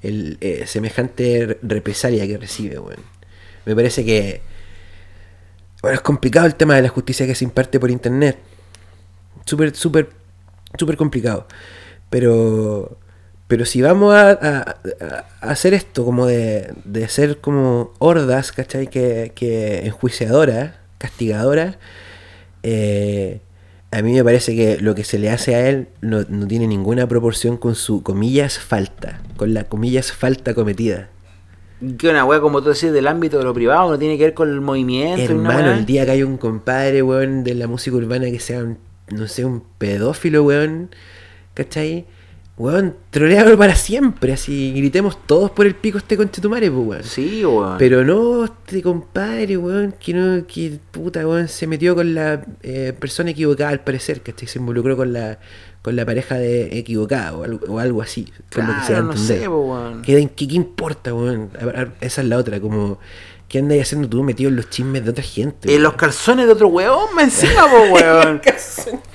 el 0.00 0.38
eh, 0.40 0.64
semejante 0.66 1.44
re- 1.46 1.58
represalia 1.62 2.24
que 2.26 2.38
recibe, 2.38 2.78
weón. 2.78 3.00
Me 3.66 3.74
parece 3.74 4.04
que 4.04 4.42
bueno, 5.82 5.96
es 5.96 6.00
complicado 6.02 6.46
el 6.46 6.54
tema 6.54 6.76
de 6.76 6.82
la 6.82 6.88
justicia 6.88 7.26
que 7.26 7.34
se 7.34 7.44
imparte 7.44 7.80
por 7.80 7.90
internet. 7.90 8.38
Súper, 9.44 9.74
súper, 9.74 10.08
súper 10.76 10.96
complicado. 10.96 11.46
Pero, 12.10 12.98
pero 13.46 13.64
si 13.64 13.82
vamos 13.82 14.14
a, 14.14 14.30
a- 14.30 14.76
a 15.40 15.50
hacer 15.50 15.74
esto 15.74 16.04
como 16.04 16.26
de, 16.26 16.72
de 16.84 17.08
ser 17.08 17.38
como 17.38 17.92
hordas, 17.98 18.52
¿cachai? 18.52 18.88
Que, 18.88 19.32
que 19.34 19.86
enjuiciadoras, 19.86 20.72
castigadoras, 20.98 21.76
eh, 22.62 23.40
a 23.90 24.02
mí 24.02 24.12
me 24.12 24.22
parece 24.24 24.54
que 24.54 24.78
lo 24.80 24.94
que 24.94 25.04
se 25.04 25.18
le 25.18 25.30
hace 25.30 25.54
a 25.54 25.68
él 25.68 25.88
no, 26.02 26.24
no 26.28 26.46
tiene 26.46 26.66
ninguna 26.66 27.06
proporción 27.06 27.56
con 27.56 27.74
su, 27.74 28.02
comillas, 28.02 28.58
falta. 28.58 29.20
Con 29.36 29.54
la, 29.54 29.64
comillas, 29.64 30.12
falta 30.12 30.54
cometida. 30.54 31.08
Que 31.96 32.08
una 32.08 32.24
weá, 32.24 32.40
como 32.40 32.60
tú 32.60 32.70
decís, 32.70 32.90
del 32.92 33.06
ámbito 33.06 33.38
de 33.38 33.44
lo 33.44 33.54
privado, 33.54 33.88
no 33.90 33.98
tiene 33.98 34.18
que 34.18 34.24
ver 34.24 34.34
con 34.34 34.50
el 34.50 34.60
movimiento. 34.60 35.22
Hermano, 35.22 35.72
el 35.72 35.86
día 35.86 36.04
que 36.04 36.10
hay 36.10 36.22
un 36.24 36.36
compadre, 36.36 37.02
weón, 37.02 37.44
de 37.44 37.54
la 37.54 37.66
música 37.68 37.96
urbana 37.96 38.26
que 38.26 38.40
sea, 38.40 38.64
un, 38.64 38.78
no 39.10 39.26
sé, 39.28 39.44
un 39.44 39.62
pedófilo, 39.78 40.42
weón, 40.44 40.90
¿cachai? 41.54 42.06
Weón, 42.56 42.96
troleado 43.10 43.56
para 43.56 43.76
siempre, 43.76 44.32
así, 44.32 44.72
gritemos 44.74 45.16
todos 45.26 45.52
por 45.52 45.64
el 45.64 45.76
pico 45.76 45.96
este 45.98 46.16
conchetumare, 46.16 46.68
pues, 46.72 46.86
weón. 46.88 47.04
Sí, 47.04 47.44
weón. 47.44 47.78
Pero 47.78 48.04
no 48.04 48.44
este 48.46 48.82
compadre, 48.82 49.56
weón, 49.56 49.94
que 50.00 50.12
no, 50.12 50.44
que 50.44 50.78
puta, 50.90 51.24
weón, 51.26 51.46
se 51.46 51.68
metió 51.68 51.94
con 51.94 52.14
la 52.14 52.44
eh, 52.62 52.92
persona 52.98 53.30
equivocada 53.30 53.70
al 53.70 53.80
parecer, 53.80 54.22
¿cachai? 54.22 54.48
Se 54.48 54.58
involucró 54.58 54.96
con 54.96 55.12
la, 55.12 55.38
con 55.82 55.94
la 55.94 56.04
pareja 56.04 56.34
de 56.36 56.76
equivocada 56.78 57.36
o 57.36 57.44
algo, 57.44 57.64
o 57.68 57.78
algo 57.78 58.02
así. 58.02 58.26
lo 58.56 58.56
que 58.56 58.56
se 58.56 58.66
da 58.66 58.86
Claro, 58.86 59.02
no 59.04 59.16
sé, 59.16 59.44
po, 59.46 59.60
weón. 59.60 60.02
¿Qué, 60.02 60.28
qué, 60.34 60.48
qué 60.48 60.54
importa, 60.56 61.14
weón? 61.14 61.50
A- 61.60 61.82
a- 61.82 61.88
Esa 62.00 62.22
es 62.22 62.26
la 62.28 62.38
otra, 62.38 62.58
como, 62.60 62.98
¿qué 63.48 63.58
andas 63.58 63.78
haciendo 63.80 64.08
tú 64.08 64.22
metido 64.22 64.50
en 64.50 64.56
los 64.56 64.68
chismes 64.70 65.04
de 65.04 65.10
otra 65.10 65.24
gente? 65.24 65.68
En 65.68 65.72
weón? 65.74 65.82
los 65.84 65.94
calzones 65.94 66.46
de 66.46 66.52
otro 66.52 66.68
weón, 66.68 67.14
me 67.16 67.22
encima, 67.24 67.66
po, 67.68 67.76
weón. 67.94 68.40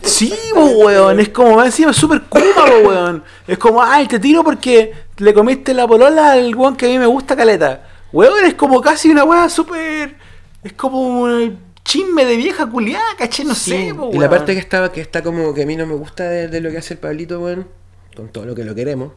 Sí, 0.01 0.33
po, 0.53 0.65
weón. 0.65 1.19
Es 1.19 1.29
como, 1.29 1.55
más 1.55 1.67
encima, 1.67 1.93
súper 1.93 2.21
kuma, 2.23 2.43
po, 2.65 2.87
weón. 2.89 3.23
Es 3.47 3.57
como, 3.57 3.81
ay, 3.83 4.07
te 4.07 4.19
tiro 4.19 4.43
porque 4.43 4.93
le 5.17 5.33
comiste 5.33 5.73
la 5.73 5.87
polola 5.87 6.31
al 6.33 6.55
weón 6.55 6.75
que 6.75 6.87
a 6.87 6.89
mí 6.89 6.99
me 6.99 7.05
gusta 7.05 7.35
caleta. 7.35 7.87
Weón, 8.11 8.45
es 8.45 8.53
como 8.55 8.81
casi 8.81 9.09
una 9.09 9.23
weá 9.23 9.49
súper. 9.49 10.15
Es 10.63 10.73
como 10.73 10.99
un 11.23 11.59
chisme 11.83 12.23
de 12.25 12.37
vieja 12.37 12.65
culiada, 12.69 13.03
caché, 13.17 13.43
no 13.43 13.53
Sí, 13.53 13.71
sé, 13.71 13.93
po, 13.95 14.09
y 14.09 14.13
la 14.13 14.19
weón. 14.21 14.29
parte 14.29 14.53
que 14.53 14.59
estaba 14.59 14.91
que 14.91 15.01
está 15.01 15.21
como 15.21 15.53
que 15.53 15.63
a 15.63 15.65
mí 15.65 15.75
no 15.75 15.85
me 15.85 15.95
gusta 15.95 16.23
de, 16.29 16.47
de 16.47 16.61
lo 16.61 16.71
que 16.71 16.77
hace 16.77 16.93
el 16.93 16.99
Pablito, 16.99 17.39
weón, 17.41 17.67
con 18.15 18.29
todo 18.29 18.45
lo 18.45 18.55
que 18.55 18.63
lo 18.63 18.73
queremos, 18.73 19.11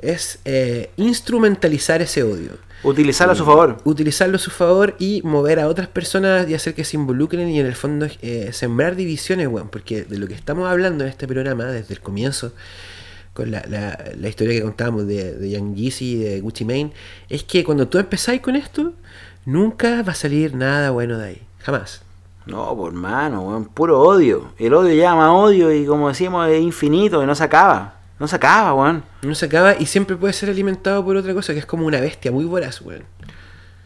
es 0.00 0.38
eh, 0.44 0.90
instrumentalizar 0.96 2.02
ese 2.02 2.22
odio. 2.22 2.52
Utilizarlo 2.82 3.32
a 3.32 3.36
su 3.36 3.44
favor. 3.44 3.76
Utilizarlo 3.84 4.36
a 4.36 4.38
su 4.38 4.50
favor 4.50 4.96
y 4.98 5.20
mover 5.22 5.60
a 5.60 5.68
otras 5.68 5.88
personas 5.88 6.48
y 6.48 6.54
hacer 6.54 6.74
que 6.74 6.84
se 6.84 6.96
involucren 6.96 7.48
y 7.48 7.60
en 7.60 7.66
el 7.66 7.74
fondo 7.74 8.06
eh, 8.22 8.50
sembrar 8.52 8.96
divisiones, 8.96 9.48
weón. 9.48 9.68
Porque 9.68 10.04
de 10.04 10.18
lo 10.18 10.26
que 10.26 10.34
estamos 10.34 10.68
hablando 10.68 11.04
en 11.04 11.10
este 11.10 11.26
programa 11.28 11.64
desde 11.66 11.92
el 11.94 12.00
comienzo, 12.00 12.52
con 13.34 13.50
la, 13.50 13.62
la- 13.68 13.98
la 14.18 14.28
historia 14.28 14.54
que 14.54 14.62
contábamos 14.62 15.06
de, 15.06 15.34
de 15.34 15.50
Young 15.50 15.74
Jeezy 15.76 16.12
y 16.12 16.16
de 16.16 16.40
Gucci 16.40 16.64
Mane, 16.64 16.92
es 17.28 17.44
que 17.44 17.64
cuando 17.64 17.86
tú 17.86 17.98
empezáis 17.98 18.40
con 18.40 18.56
esto, 18.56 18.92
nunca 19.44 20.02
va 20.02 20.12
a 20.12 20.16
salir 20.16 20.54
nada 20.54 20.90
bueno 20.90 21.18
de 21.18 21.26
ahí. 21.26 21.42
Jamás. 21.60 22.02
No, 22.46 22.74
por 22.74 22.92
hermano, 22.92 23.42
weón, 23.42 23.66
puro 23.66 24.00
odio. 24.00 24.52
El 24.58 24.72
odio 24.74 24.94
llama 24.94 25.34
odio 25.34 25.70
y 25.72 25.84
como 25.84 26.08
decíamos 26.08 26.48
es 26.48 26.60
infinito 26.62 27.22
y 27.22 27.26
no 27.26 27.34
se 27.34 27.44
acaba. 27.44 27.99
No 28.20 28.28
se 28.28 28.36
acaba, 28.36 28.74
weón. 28.74 29.02
No 29.22 29.34
se 29.34 29.46
acaba 29.46 29.74
y 29.78 29.86
siempre 29.86 30.14
puede 30.14 30.34
ser 30.34 30.50
alimentado 30.50 31.02
por 31.02 31.16
otra 31.16 31.32
cosa 31.32 31.54
que 31.54 31.58
es 31.58 31.66
como 31.66 31.86
una 31.86 32.00
bestia 32.00 32.30
muy 32.30 32.44
voraz, 32.44 32.82
weón. 32.82 33.04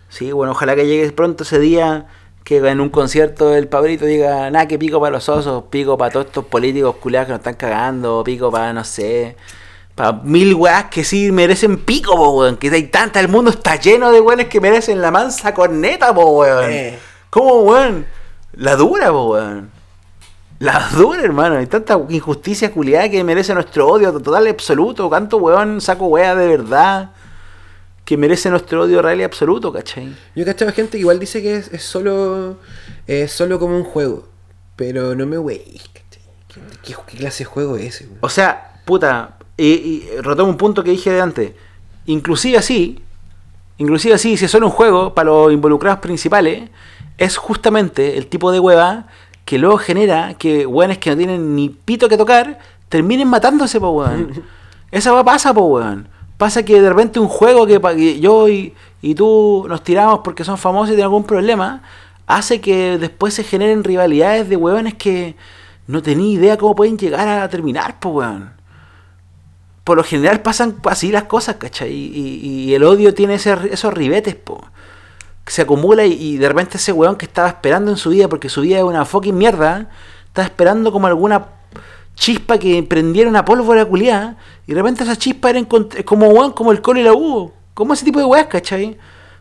Sí, 0.08 0.32
bueno, 0.32 0.52
ojalá 0.52 0.74
que 0.74 0.86
llegue 0.86 1.10
pronto 1.12 1.44
ese 1.44 1.60
día 1.60 2.06
que 2.42 2.58
en 2.58 2.80
un 2.80 2.90
concierto 2.90 3.54
el 3.54 3.68
Pablito 3.68 4.04
diga, 4.04 4.50
nada, 4.50 4.66
que 4.66 4.76
pico 4.76 5.00
para 5.00 5.12
los 5.12 5.28
osos, 5.28 5.64
pico 5.70 5.96
para 5.96 6.10
todos 6.10 6.26
estos 6.26 6.44
políticos 6.46 6.96
culiados 6.96 7.26
que 7.26 7.32
nos 7.32 7.38
están 7.38 7.54
cagando, 7.54 8.22
pico 8.24 8.50
para, 8.50 8.72
no 8.72 8.82
sé, 8.82 9.36
para 9.94 10.12
mil 10.12 10.54
weas 10.54 10.86
que 10.86 11.04
sí 11.04 11.30
merecen 11.30 11.78
pico, 11.78 12.16
po, 12.16 12.30
weón. 12.32 12.56
Que 12.56 12.68
hay 12.70 12.88
tanta, 12.88 13.20
el 13.20 13.28
mundo 13.28 13.52
está 13.52 13.76
lleno 13.76 14.10
de 14.10 14.20
weones 14.20 14.48
que 14.48 14.60
merecen 14.60 15.00
la 15.00 15.12
mansa 15.12 15.54
corneta, 15.54 16.12
po, 16.12 16.40
weón. 16.40 16.70
Eh. 16.72 16.98
¿Cómo, 17.30 17.60
weón? 17.62 18.04
La 18.52 18.74
dura, 18.74 19.12
po, 19.12 19.30
weón. 19.30 19.70
La 20.64 20.88
dura, 20.96 21.22
hermano. 21.22 21.56
Hay 21.56 21.66
tanta 21.66 22.00
injusticia 22.08 22.72
culiada 22.72 23.10
que 23.10 23.22
merece 23.22 23.52
nuestro 23.52 23.86
odio 23.86 24.10
total 24.18 24.46
y 24.46 24.48
absoluto. 24.48 25.10
Canto, 25.10 25.36
weón, 25.36 25.78
saco 25.82 26.06
wea 26.06 26.34
de 26.34 26.48
verdad. 26.48 27.10
Que 28.06 28.16
merece 28.16 28.48
nuestro 28.48 28.84
odio 28.84 29.02
real 29.02 29.20
y 29.20 29.24
absoluto, 29.24 29.70
¿cachai? 29.70 30.16
Yo 30.34 30.42
he 30.42 30.46
cachado 30.46 30.72
gente 30.72 30.92
que 30.92 31.00
igual 31.00 31.20
dice 31.20 31.42
que 31.42 31.56
es, 31.56 31.68
es 31.70 31.82
solo 31.82 32.56
es 33.06 33.30
solo 33.30 33.58
como 33.58 33.76
un 33.76 33.84
juego. 33.84 34.26
Pero 34.74 35.14
no 35.14 35.26
me 35.26 35.36
wey. 35.36 35.82
¿Qué, 35.92 36.02
qué, 36.82 36.94
qué 37.08 37.16
clase 37.18 37.40
de 37.40 37.44
juego 37.44 37.76
es 37.76 37.96
ese? 38.00 38.08
O 38.20 38.30
sea, 38.30 38.80
puta, 38.86 39.36
y, 39.58 39.66
y 39.66 40.08
retomo 40.22 40.50
un 40.50 40.56
punto 40.56 40.82
que 40.82 40.92
dije 40.92 41.10
de 41.10 41.20
antes. 41.20 41.52
Inclusive 42.06 42.56
así, 42.56 43.02
inclusive 43.76 44.14
así, 44.14 44.38
si 44.38 44.46
es 44.46 44.50
solo 44.50 44.68
un 44.68 44.72
juego 44.72 45.12
para 45.12 45.28
los 45.28 45.52
involucrados 45.52 46.00
principales, 46.00 46.70
es 47.18 47.36
justamente 47.36 48.16
el 48.16 48.28
tipo 48.28 48.50
de 48.50 48.60
hueva 48.60 49.08
que 49.44 49.58
luego 49.58 49.78
genera 49.78 50.34
que 50.34 50.66
hueones 50.66 50.98
que 50.98 51.10
no 51.10 51.16
tienen 51.16 51.54
ni 51.54 51.68
pito 51.68 52.08
que 52.08 52.16
tocar 52.16 52.58
terminen 52.88 53.28
matándose, 53.28 53.80
po 53.80 53.90
weón. 53.90 54.42
Esa 54.90 55.12
hueá 55.12 55.24
pasa, 55.24 55.52
po 55.52 55.62
weón. 55.66 56.08
Pasa 56.38 56.64
que 56.64 56.80
de 56.80 56.88
repente 56.88 57.20
un 57.20 57.28
juego 57.28 57.66
que, 57.66 58.20
yo 58.20 58.48
y, 58.48 58.74
y 59.02 59.14
tú 59.14 59.66
nos 59.68 59.82
tiramos 59.82 60.20
porque 60.24 60.44
son 60.44 60.58
famosos 60.58 60.88
y 60.88 60.92
tienen 60.92 61.04
algún 61.04 61.24
problema, 61.24 61.82
hace 62.26 62.60
que 62.60 62.98
después 62.98 63.34
se 63.34 63.44
generen 63.44 63.84
rivalidades 63.84 64.48
de 64.48 64.56
hueones 64.56 64.94
que 64.94 65.36
no 65.86 66.02
tenía 66.02 66.32
idea 66.32 66.56
cómo 66.56 66.74
pueden 66.74 66.96
llegar 66.98 67.28
a 67.28 67.48
terminar, 67.48 68.00
po 68.00 68.10
weón 68.10 68.52
por 69.84 69.98
lo 69.98 70.02
general 70.02 70.40
pasan 70.40 70.76
así 70.84 71.12
las 71.12 71.24
cosas, 71.24 71.56
¿cachai? 71.56 71.92
Y, 71.92 72.06
y- 72.14 72.64
y 72.70 72.74
el 72.74 72.84
odio 72.84 73.12
tiene 73.12 73.34
ese- 73.34 73.68
esos 73.70 73.92
ribetes, 73.92 74.34
po. 74.34 74.64
Se 75.46 75.62
acumula 75.62 76.04
y, 76.04 76.12
y 76.12 76.36
de 76.38 76.48
repente 76.48 76.78
ese 76.78 76.92
weón 76.92 77.16
que 77.16 77.26
estaba 77.26 77.48
esperando 77.48 77.90
en 77.90 77.96
su 77.96 78.10
vida, 78.10 78.28
porque 78.28 78.48
su 78.48 78.62
vida 78.62 78.78
es 78.78 78.84
una 78.84 79.04
fucking 79.04 79.36
mierda, 79.36 79.88
estaba 80.26 80.46
esperando 80.46 80.90
como 80.90 81.06
alguna 81.06 81.46
chispa 82.14 82.58
que 82.58 82.82
prendiera 82.82 83.28
una 83.28 83.44
pólvora 83.44 83.84
culiada, 83.84 84.36
y 84.66 84.72
de 84.72 84.80
repente 84.80 85.02
esa 85.02 85.16
chispa 85.16 85.50
era 85.50 85.60
como 86.04 86.28
weón, 86.28 86.52
como 86.52 86.72
el 86.72 86.80
colo 86.80 87.00
y 87.00 87.02
la 87.02 87.12
U, 87.12 87.52
como 87.74 87.92
ese 87.92 88.04
tipo 88.04 88.18
de 88.18 88.24
weas, 88.24 88.46
¿cachai? 88.46 88.96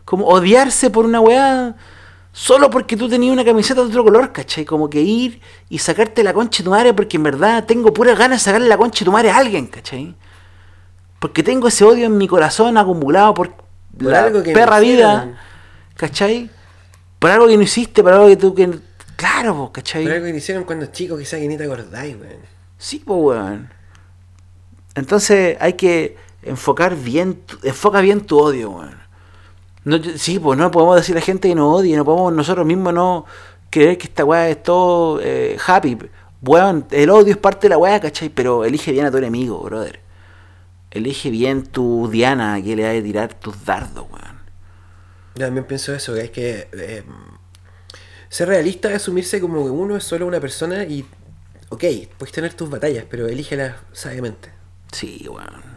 Como 0.06 0.26
odiarse 0.26 0.90
por 0.90 1.06
una 1.06 1.22
weá 1.22 1.76
solo 2.34 2.70
porque 2.72 2.98
tú 2.98 3.08
tenías 3.08 3.32
una 3.32 3.46
camiseta 3.46 3.82
de 3.82 3.88
otro 3.88 4.04
color, 4.04 4.32
¿cachai? 4.32 4.66
Como 4.66 4.90
que 4.90 5.02
ir 5.02 5.40
y 5.70 5.78
sacarte 5.78 6.24
la 6.24 6.34
concha 6.34 6.60
de 6.60 6.64
tu 6.66 6.72
madre 6.72 6.94
porque 6.94 7.18
en 7.18 7.24
verdad 7.24 7.64
tengo 7.66 7.94
puras 7.94 8.18
ganas 8.18 8.42
de 8.42 8.46
sacarle 8.46 8.68
la 8.68 8.78
concha 8.78 9.00
de 9.00 9.06
tu 9.06 9.12
madre 9.12 9.30
a 9.30 9.38
alguien, 9.38 9.68
¿cachai? 9.68 10.16
Porque 11.20 11.44
tengo 11.44 11.68
ese 11.68 11.86
odio 11.86 12.08
en 12.08 12.18
mi 12.18 12.28
corazón 12.28 12.78
acumulado 12.78 13.34
por, 13.36 13.52
Por 13.52 13.64
la 14.12 14.24
algo 14.24 14.44
que 14.44 14.52
perra 14.52 14.80
vida. 14.80 15.40
¿Cachai? 15.96 16.50
Por 17.20 17.32
algo 17.32 17.48
que 17.48 17.58
no 17.58 17.64
hiciste, 17.64 18.04
por 18.04 18.14
algo 18.14 18.28
que 18.28 18.38
tú 18.38 18.54
que... 18.54 18.80
Claro, 19.16 19.56
po, 19.56 19.72
¿cachai? 19.72 20.04
Pero 20.04 20.16
algo 20.16 20.28
que 20.28 20.38
hicieron 20.38 20.64
cuando 20.64 20.88
chico, 20.88 21.18
quizás 21.18 21.40
que 21.40 21.48
ni 21.48 21.58
te 21.58 21.64
acordáis, 21.66 22.16
weón. 22.20 22.40
Sí, 22.78 23.02
pues, 23.06 23.20
weón. 23.22 23.70
Entonces 24.96 25.58
hay 25.60 25.74
que 25.74 26.18
enfocar 26.42 26.96
bien, 26.96 27.36
tu- 27.36 27.58
enfoca 27.64 28.02
bien 28.02 28.22
tu 28.22 28.38
odio, 28.40 28.72
weón. 28.72 29.02
No, 29.86 29.98
sí, 30.16 30.40
pues 30.40 30.58
no 30.58 30.72
podemos 30.72 30.96
decir 30.96 31.16
a 31.16 31.20
la 31.20 31.26
gente 31.26 31.50
que 31.50 31.56
nos 31.56 31.80
odie, 31.80 31.96
no 31.98 32.06
podemos 32.06 32.34
nosotros 32.34 32.66
mismos 32.66 32.94
no 32.94 33.26
creer 33.70 33.98
que 33.98 34.08
esta 34.08 34.24
weá 34.24 34.50
es 34.50 34.62
todo 34.64 35.20
eh, 35.22 35.58
happy. 35.66 35.98
Weón, 36.42 36.86
el 36.92 37.10
odio 37.10 37.32
es 37.32 37.38
parte 37.38 37.62
de 37.68 37.70
la 37.70 37.78
weá, 37.78 38.00
¿cachai? 38.00 38.30
Pero 38.30 38.66
elige 38.66 38.92
bien 38.92 39.06
a 39.06 39.12
tu 39.12 39.18
enemigo, 39.18 39.60
brother. 39.62 40.00
Elige 40.92 41.30
bien 41.32 41.64
tu 41.64 42.08
Diana 42.12 42.56
a 42.56 42.62
que 42.62 42.76
le 42.76 42.84
va 42.84 42.98
a 43.00 43.04
tirar 43.04 43.34
tus 43.34 43.66
dardos, 43.66 44.06
weón. 44.12 44.33
Yo 45.36 45.46
también 45.46 45.66
pienso 45.66 45.94
eso, 45.94 46.14
que 46.14 46.22
es 46.22 46.30
que 46.32 46.68
eh, 46.74 47.04
ser 48.30 48.48
realista 48.50 48.90
es 48.90 48.96
asumirse 48.98 49.40
como 49.42 49.64
que 49.64 49.70
uno 49.72 49.96
es 49.98 50.04
solo 50.04 50.28
una 50.28 50.40
persona 50.40 50.84
y, 50.84 51.06
ok, 51.70 51.84
puedes 52.18 52.32
tener 52.34 52.54
tus 52.54 52.70
batallas, 52.70 53.06
pero 53.10 53.28
elígelas 53.28 53.76
sabiamente. 53.94 54.50
Sí, 54.92 55.26
weón. 55.28 55.74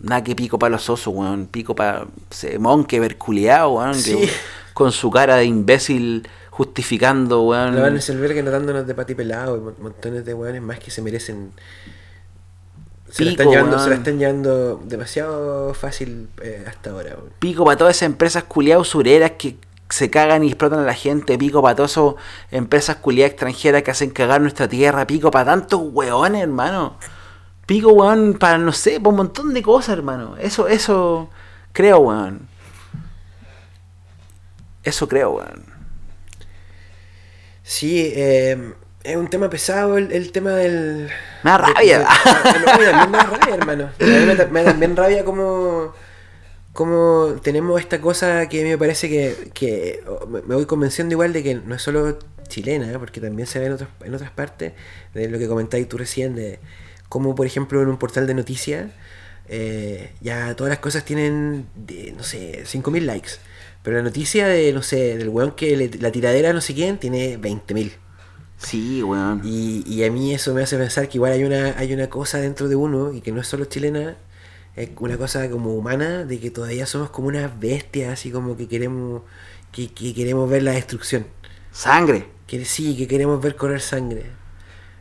Nada 0.00 0.22
que 0.22 0.36
pico 0.36 0.58
para 0.58 0.72
los 0.72 0.88
osos, 0.90 1.14
weón. 1.14 1.46
Pico 1.46 1.74
para 1.74 2.06
ese 2.30 2.58
monkever 2.58 3.16
culiao, 3.16 3.74
weón. 3.78 3.92
que 3.94 3.98
Sí. 4.00 4.30
con 4.74 4.92
su 4.92 5.10
cara 5.10 5.36
de 5.36 5.46
imbécil 5.46 6.28
justificando, 6.50 7.42
weón. 7.44 7.74
La 7.74 7.82
Van 7.82 8.00
Selberg 8.02 8.44
notándonos 8.44 8.86
de 8.86 8.94
pati 8.94 9.14
pelado 9.14 9.56
y 9.56 9.60
mon- 9.60 9.76
montones 9.80 10.24
de 10.26 10.34
weones 10.34 10.60
más 10.60 10.78
que 10.78 10.90
se 10.90 11.00
merecen. 11.00 11.52
Se 13.14 13.24
la 13.24 13.30
Pico, 13.30 13.42
están 13.42 13.54
llevando, 13.54 13.78
se 13.78 13.90
la 13.90 13.94
están 13.94 14.18
llevando 14.18 14.82
demasiado 14.86 15.72
fácil 15.72 16.30
eh, 16.42 16.64
hasta 16.66 16.90
ahora, 16.90 17.10
weón. 17.10 17.30
Pico 17.38 17.64
para 17.64 17.76
todas 17.76 17.94
esas 17.94 18.06
empresas 18.06 18.42
culiao 18.42 18.80
usureras 18.80 19.30
que 19.38 19.56
se 19.88 20.10
cagan 20.10 20.42
y 20.42 20.48
explotan 20.48 20.80
a 20.80 20.82
la 20.82 20.94
gente. 20.94 21.38
Pico 21.38 21.62
para 21.62 21.76
todas 21.76 21.92
esas 21.92 22.14
empresas 22.50 22.96
culiadas 22.96 23.30
extranjeras 23.30 23.84
que 23.84 23.92
hacen 23.92 24.10
cagar 24.10 24.40
nuestra 24.40 24.66
tierra. 24.66 25.06
Pico 25.06 25.30
para 25.30 25.44
tantos 25.44 25.80
weones, 25.92 26.42
hermano. 26.42 26.96
Pico, 27.66 27.92
weón, 27.92 28.34
para 28.34 28.58
no 28.58 28.72
sé, 28.72 28.98
para 28.98 29.10
un 29.10 29.16
montón 29.16 29.54
de 29.54 29.62
cosas, 29.62 29.96
hermano. 29.96 30.36
Eso, 30.36 30.66
eso 30.66 31.30
creo, 31.72 31.98
weón. 31.98 32.48
Eso 34.82 35.08
creo, 35.08 35.30
weón. 35.34 35.66
Sí, 37.62 38.12
eh, 38.16 38.74
es 39.04 39.16
un 39.16 39.28
tema 39.28 39.48
pesado 39.50 39.96
el, 39.98 40.10
el 40.12 40.32
tema 40.32 40.52
del... 40.52 41.08
Me 41.42 41.50
da 41.50 41.58
de- 41.58 41.72
rabia. 41.74 41.98
de- 42.00 42.04
ah, 42.08 42.54
no, 42.66 42.78
me 42.78 43.16
da 43.18 43.24
rabia, 43.26 43.54
hermano. 43.54 43.90
Me, 44.00 44.34
da- 44.34 44.46
me 44.46 44.62
da 44.64 44.70
también 44.72 44.96
rabia 44.96 45.24
como, 45.24 45.92
como 46.72 47.36
tenemos 47.42 47.80
esta 47.80 48.00
cosa 48.00 48.48
que 48.48 48.64
me 48.64 48.76
parece 48.78 49.08
que, 49.08 49.50
que 49.54 50.02
oh, 50.08 50.26
me 50.26 50.40
voy 50.54 50.66
convenciendo 50.66 51.12
igual 51.14 51.32
de 51.32 51.42
que 51.42 51.54
no 51.54 51.74
es 51.74 51.82
solo 51.82 52.18
chilena, 52.48 52.90
¿eh? 52.90 52.98
porque 52.98 53.20
también 53.20 53.46
se 53.46 53.58
ve 53.60 53.66
en, 53.66 53.72
otras 53.74 53.88
en 54.04 54.14
otras 54.14 54.30
partes, 54.30 54.72
de 55.14 55.28
lo 55.28 55.38
que 55.38 55.46
comentáis 55.48 55.88
tú 55.88 55.96
recién, 55.98 56.34
de 56.34 56.58
cómo, 57.08 57.34
por 57.34 57.46
ejemplo, 57.46 57.80
en 57.82 57.88
un 57.88 57.98
portal 57.98 58.26
de 58.26 58.34
noticias 58.34 58.86
eh, 59.48 60.10
ya 60.20 60.54
todas 60.56 60.70
las 60.70 60.78
cosas 60.78 61.04
tienen, 61.04 61.66
de, 61.74 62.12
no 62.16 62.22
sé, 62.22 62.64
5.000 62.64 63.02
likes. 63.02 63.32
Pero 63.82 63.98
la 63.98 64.02
noticia 64.02 64.46
de, 64.48 64.72
no 64.72 64.82
sé, 64.82 65.18
del 65.18 65.28
weón 65.28 65.52
que 65.52 65.76
le- 65.76 65.90
la 66.00 66.10
tiradera 66.10 66.52
no 66.54 66.60
sé 66.62 66.74
quién 66.74 66.96
tiene 66.98 67.38
20.000. 67.38 67.92
Sí, 68.64 69.02
weón. 69.02 69.40
Y, 69.44 69.84
y 69.86 70.04
a 70.04 70.10
mí 70.10 70.34
eso 70.34 70.54
me 70.54 70.62
hace 70.62 70.76
pensar 70.76 71.08
que 71.08 71.18
igual 71.18 71.32
hay 71.32 71.44
una, 71.44 71.76
hay 71.78 71.92
una 71.92 72.08
cosa 72.08 72.38
dentro 72.38 72.68
de 72.68 72.76
uno 72.76 73.12
y 73.12 73.20
que 73.20 73.30
no 73.32 73.40
es 73.40 73.46
solo 73.46 73.64
chilena, 73.66 74.16
es 74.76 74.90
una 74.98 75.16
cosa 75.16 75.48
como 75.50 75.74
humana 75.74 76.24
de 76.24 76.40
que 76.40 76.50
todavía 76.50 76.86
somos 76.86 77.10
como 77.10 77.28
unas 77.28 77.58
bestias, 77.60 78.12
así 78.12 78.30
como 78.30 78.56
que 78.56 78.66
queremos, 78.66 79.22
que, 79.70 79.88
que 79.92 80.14
queremos 80.14 80.48
ver 80.50 80.62
la 80.62 80.72
destrucción. 80.72 81.26
Sangre. 81.70 82.26
Que 82.46 82.64
sí, 82.64 82.96
que 82.96 83.06
queremos 83.06 83.40
ver 83.42 83.56
correr 83.56 83.80
sangre. 83.80 84.24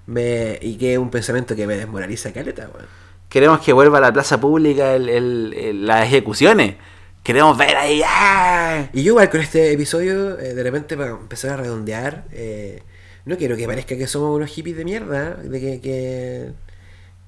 Me, 0.06 0.60
y 0.62 0.76
que 0.78 0.94
es 0.94 1.00
un 1.00 1.10
pensamiento 1.10 1.56
que 1.56 1.66
me 1.66 1.78
desmoraliza 1.78 2.32
caleta, 2.34 2.70
weón. 2.74 2.86
Queremos 3.30 3.62
que 3.62 3.74
vuelva 3.74 3.98
a 3.98 4.02
la 4.02 4.14
plaza 4.14 4.40
pública 4.40 4.94
el- 4.96 5.10
el- 5.10 5.54
el- 5.58 5.88
las 5.88 6.06
ejecuciones. 6.06 6.76
Queremos 7.24 7.58
ver 7.58 7.76
ahí. 7.78 8.02
¡ah! 8.06 8.90
Y 8.94 9.02
yo 9.04 9.14
igual 9.14 9.30
con 9.30 9.40
este 9.42 9.72
episodio, 9.72 10.38
eh, 10.38 10.54
de 10.54 10.62
repente 10.64 10.96
para 10.98 11.12
empezar 11.12 11.52
a 11.52 11.58
redondear, 11.58 12.26
eh, 12.32 12.84
no 13.26 13.38
quiero 13.38 13.56
que 13.56 13.66
parezca 13.68 13.98
que 13.98 14.08
somos 14.08 14.36
unos 14.36 14.50
hippies 14.50 14.78
de 14.78 14.86
mierda, 14.86 15.36
de 15.36 15.60
que, 15.60 15.82
que, 15.82 16.54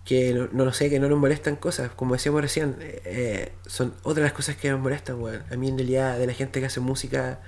que 0.03 0.34
no, 0.34 0.49
no 0.51 0.65
lo 0.65 0.73
sé, 0.73 0.89
que 0.89 0.99
no 0.99 1.08
nos 1.08 1.19
molestan 1.19 1.55
cosas, 1.55 1.91
como 1.91 2.13
decíamos 2.13 2.41
recién, 2.41 2.75
eh, 2.81 3.01
eh, 3.05 3.51
son 3.65 3.93
otras 4.03 4.23
las 4.23 4.34
cosas 4.34 4.55
que 4.58 4.69
nos 4.69 4.79
molestan, 4.79 5.21
weón. 5.21 5.43
A 5.51 5.55
mí 5.55 5.69
en 5.69 5.77
realidad 5.77 6.17
de 6.17 6.27
la 6.27 6.34
gente 6.34 6.60
que 6.60 6.65
hace 6.65 6.79
música 6.79 7.39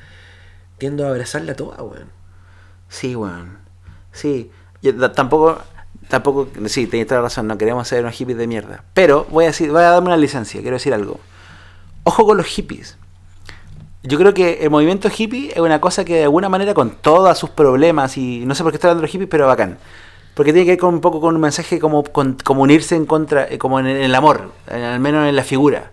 tiendo 0.78 1.06
a 1.06 1.10
abrazarla 1.10 1.56
toda, 1.56 1.82
weón. 1.84 2.10
Sí, 2.90 3.16
weón. 3.16 3.58
Sí. 4.12 4.52
Yo 4.82 5.12
tampoco, 5.12 5.62
tampoco, 6.08 6.48
sí, 6.68 6.88
tenés 6.88 7.08
toda 7.08 7.22
la 7.22 7.28
razón, 7.28 7.48
no 7.48 7.58
queremos 7.58 7.88
ser 7.88 8.02
unos 8.02 8.16
hippies 8.16 8.38
de 8.38 8.48
mierda. 8.48 8.84
Pero 8.94 9.26
voy 9.26 9.46
a 9.46 9.48
decir, 9.48 9.72
voy 9.72 9.82
a 9.82 9.92
darme 9.92 10.08
una 10.08 10.18
licencia, 10.18 10.62
quiero 10.62 10.78
decir 10.78 10.94
algo. 10.94 11.20
Ojo 12.04 12.26
con 12.26 12.38
los 12.38 12.46
hippies. 12.46 12.98
Yo 14.08 14.18
creo 14.18 14.34
que 14.34 14.60
el 14.62 14.70
movimiento 14.70 15.10
hippie 15.10 15.52
es 15.52 15.60
una 15.60 15.82
cosa 15.82 16.06
que 16.06 16.16
de 16.16 16.24
alguna 16.24 16.48
manera 16.48 16.74
con 16.74 16.92
todos 16.92 17.38
sus 17.38 17.50
problemas 17.50 18.18
y 18.18 18.46
no 18.46 18.56
sé 18.56 18.64
por 18.64 18.72
qué 18.72 18.78
estoy 18.78 18.88
hablando 18.88 19.02
de 19.02 19.08
los 19.08 19.12
hippies, 19.12 19.30
pero 19.30 19.48
bacán. 19.48 19.80
Porque 20.34 20.54
tiene 20.54 20.66
que 20.66 20.82
ver 20.82 20.86
un 20.86 21.02
poco 21.02 21.20
con 21.20 21.36
un 21.36 21.42
mensaje 21.42 21.78
como, 21.78 22.06
como 22.06 22.62
unirse 22.62 22.96
en 22.96 23.06
contra, 23.06 23.48
eh, 23.50 23.58
como 23.58 23.82
en 23.82 23.88
el, 23.88 24.16
amor, 24.16 24.52
al 24.68 25.02
menos 25.02 25.28
en 25.28 25.36
la 25.36 25.44
figura. 25.44 25.92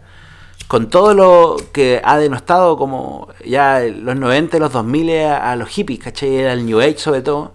Con 0.69 0.91
todo 0.91 1.13
lo 1.13 1.57
que 1.73 2.01
ha 2.05 2.17
denostado 2.19 2.77
como 2.77 3.29
ya 3.45 3.81
los 3.81 4.15
90 4.15 4.59
y 4.59 4.61
los 4.61 4.73
2000 4.73 5.11
a, 5.25 5.51
a 5.51 5.57
los 5.57 5.71
hippies, 5.71 5.99
¿cachai? 5.99 6.47
Al 6.47 6.65
New 6.65 6.81
Age 6.81 6.99
sobre 6.99 7.23
todo. 7.23 7.53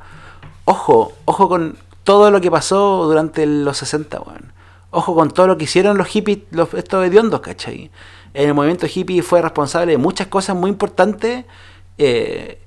Ojo, 0.66 1.14
ojo 1.24 1.48
con 1.48 1.78
todo 2.04 2.32
lo 2.32 2.42
que 2.42 2.52
pasó 2.52 3.06
durante 3.06 3.46
los 3.46 3.78
60, 3.78 4.20
weón. 4.22 4.52
Ojo 4.92 5.16
con 5.16 5.32
todo 5.32 5.48
lo 5.48 5.58
que 5.58 5.64
hicieron 5.66 5.98
los 5.98 6.08
hippies, 6.08 6.40
los, 6.52 6.74
estos 6.74 7.06
hediondos, 7.06 7.40
¿cachai? 7.40 7.92
El 8.34 8.54
movimiento 8.54 8.88
hippie 8.94 9.22
fue 9.22 9.42
responsable 9.42 9.92
de 9.94 9.98
muchas 9.98 10.28
cosas 10.28 10.56
muy 10.56 10.70
importantes 10.70 11.46
eh, 11.98 12.60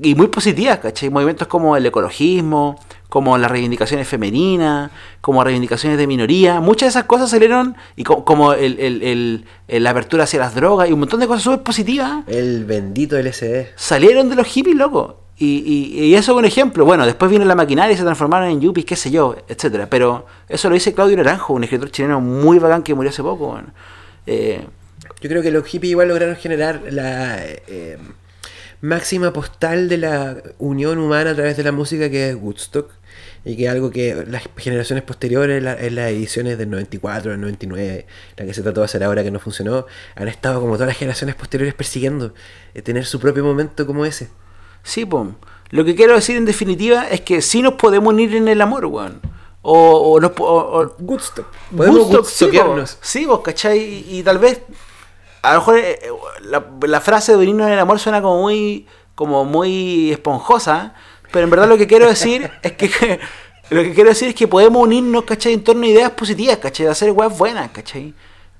y 0.00 0.14
muy 0.14 0.28
positivas, 0.28 0.78
¿cachai? 0.78 1.10
Movimientos 1.10 1.46
como 1.48 1.76
el 1.76 1.84
ecologismo, 1.84 2.78
como 3.10 3.36
las 3.36 3.50
reivindicaciones 3.50 4.08
femeninas, 4.08 4.90
como 5.20 5.44
reivindicaciones 5.44 5.98
de 5.98 6.06
minoría. 6.06 6.60
Muchas 6.60 6.86
de 6.86 6.90
esas 6.90 7.04
cosas 7.04 7.28
salieron, 7.30 7.76
y 7.94 8.04
co- 8.04 8.24
como 8.24 8.54
el, 8.54 8.78
el- 8.80 9.02
el- 9.02 9.44
el- 9.68 9.82
la 9.84 9.90
apertura 9.90 10.24
hacia 10.24 10.40
las 10.40 10.54
drogas 10.54 10.88
y 10.88 10.92
un 10.92 11.00
montón 11.00 11.20
de 11.20 11.26
cosas 11.26 11.42
súper 11.42 11.62
positivas 11.62 12.24
El 12.26 12.64
bendito 12.64 13.18
LSD. 13.18 13.66
salieron 13.76 14.30
de 14.30 14.36
los 14.36 14.46
hippies, 14.46 14.76
loco. 14.76 15.18
Y, 15.36 15.58
y- 15.94 16.04
y 16.06 16.14
eso 16.14 16.32
es 16.32 16.38
un 16.38 16.44
ejemplo. 16.46 16.84
Bueno, 16.86 17.04
después 17.04 17.30
vino 17.30 17.44
la 17.44 17.54
maquinaria 17.54 17.92
y 17.92 17.96
se 17.96 18.04
transformaron 18.04 18.48
en 18.48 18.60
yuppies, 18.60 18.86
qué 18.86 18.96
sé 18.96 19.10
yo, 19.10 19.34
etcétera. 19.48 19.88
Pero 19.90 20.24
eso 20.48 20.68
lo 20.68 20.74
dice 20.74 20.94
Claudio 20.94 21.16
Naranjo, 21.18 21.52
un 21.52 21.64
escritor 21.64 21.90
chileno 21.90 22.20
muy 22.20 22.58
bacán 22.58 22.82
que 22.82 22.94
murió 22.94 23.10
hace 23.10 23.22
poco. 23.22 23.48
bueno. 23.48 23.68
Eh, 24.26 24.64
Yo 25.22 25.28
creo 25.28 25.42
que 25.42 25.50
los 25.50 25.64
hippies 25.66 25.92
igual 25.92 26.08
lograron 26.08 26.36
generar 26.36 26.82
la 26.90 27.38
eh, 27.44 27.96
máxima 28.80 29.32
postal 29.32 29.88
de 29.88 29.98
la 29.98 30.36
unión 30.58 30.98
humana 30.98 31.30
a 31.30 31.34
través 31.34 31.56
de 31.56 31.62
la 31.62 31.72
música 31.72 32.10
que 32.10 32.30
es 32.30 32.34
Woodstock. 32.36 32.90
Y 33.44 33.56
que 33.56 33.64
es 33.64 33.70
algo 33.70 33.90
que 33.90 34.24
las 34.28 34.44
generaciones 34.56 35.02
posteriores, 35.04 35.60
la- 35.62 35.74
en 35.78 35.96
las 35.96 36.10
ediciones 36.10 36.56
del 36.58 36.70
94, 36.70 37.32
del 37.32 37.40
99, 37.40 38.06
la 38.36 38.44
que 38.46 38.54
se 38.54 38.62
trató 38.62 38.80
de 38.82 38.84
hacer 38.84 39.02
ahora 39.02 39.24
que 39.24 39.32
no 39.32 39.40
funcionó, 39.40 39.84
han 40.14 40.28
estado 40.28 40.60
como 40.60 40.74
todas 40.74 40.86
las 40.88 40.96
generaciones 40.96 41.34
posteriores 41.34 41.74
persiguiendo 41.74 42.34
eh, 42.74 42.82
tener 42.82 43.04
su 43.04 43.18
propio 43.18 43.42
momento 43.44 43.84
como 43.86 44.06
ese. 44.06 44.28
sí, 44.84 45.04
pum. 45.04 45.34
Lo 45.70 45.84
que 45.84 45.94
quiero 45.96 46.14
decir 46.14 46.36
en 46.36 46.44
definitiva 46.44 47.08
es 47.08 47.22
que 47.22 47.40
sí 47.42 47.62
nos 47.62 47.74
podemos 47.74 48.12
unir 48.12 48.34
en 48.36 48.46
el 48.46 48.60
amor, 48.60 48.84
weón. 48.86 49.20
O, 49.62 50.12
o 50.12 50.20
nos 50.20 50.32
o- 50.38 50.44
o- 50.44 50.96
Woodstock. 51.00 51.46
Podemos 51.76 52.00
Woodstock, 52.10 52.26
sí, 52.26 52.44
vos, 52.58 52.98
Sí, 53.00 53.24
vos, 53.26 53.40
¿cachai? 53.40 53.78
Y, 53.78 54.18
y 54.18 54.22
tal 54.22 54.38
vez, 54.38 54.60
a 55.42 55.52
lo 55.54 55.58
mejor 55.60 55.78
eh, 55.78 55.98
eh, 56.02 56.08
la, 56.42 56.64
la 56.86 57.00
frase 57.00 57.32
de 57.32 57.38
unirnos 57.38 57.66
en 57.66 57.72
el 57.74 57.78
amor 57.78 57.98
suena 57.98 58.22
como 58.22 58.40
muy, 58.42 58.86
como 59.14 59.44
muy 59.44 60.10
esponjosa, 60.12 60.94
pero 61.32 61.44
en 61.44 61.50
verdad 61.50 61.68
lo 61.68 61.76
que 61.78 61.86
quiero 61.86 62.06
decir 62.08 62.50
es 62.62 62.72
que, 62.72 63.20
lo 63.70 63.82
que 63.82 63.92
quiero 63.94 64.10
decir 64.10 64.28
es 64.28 64.34
que 64.34 64.48
podemos 64.48 64.82
unirnos, 64.82 65.24
¿cachai? 65.24 65.52
En 65.54 65.64
torno 65.64 65.84
a 65.84 65.88
ideas 65.88 66.10
positivas, 66.12 66.58
¿cachai? 66.58 66.86
De 66.86 66.92
hacer 66.92 67.10
weas 67.10 67.36
buenas, 67.36 67.70
¿cachai? 67.70 68.14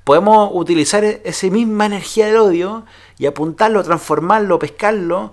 Podemos 0.05 0.51
utilizar 0.53 1.05
e- 1.05 1.23
esa 1.25 1.47
misma 1.49 1.87
energía 1.87 2.27
del 2.27 2.37
odio 2.39 2.85
y 3.19 3.27
apuntarlo, 3.27 3.83
transformarlo, 3.85 4.59
pescarlo, 4.59 5.33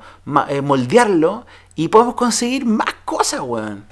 eh, 0.49 0.61
moldearlo 0.61 1.45
y 1.75 1.87
podemos 1.87 2.13
conseguir 2.15 2.65
más 2.65 2.93
cosas, 3.05 3.39
weón. 3.41 3.85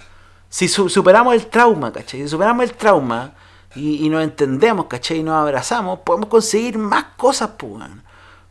Si 0.50 0.68
su- 0.68 0.90
superamos 0.90 1.34
el 1.34 1.48
trauma, 1.48 1.92
¿cachai? 1.92 2.22
Si 2.22 2.28
superamos 2.30 2.64
el 2.66 2.74
trauma 2.74 3.34
y, 3.78 4.06
y 4.06 4.10
nos 4.10 4.24
entendemos, 4.24 4.88
¿cachai? 4.88 5.18
Y 5.18 5.24
nos 5.24 5.36
abrazamos, 5.36 6.00
podemos 6.00 6.30
conseguir 6.30 6.78
más 6.78 7.06
cosas, 7.16 7.52
pues. 7.58 7.84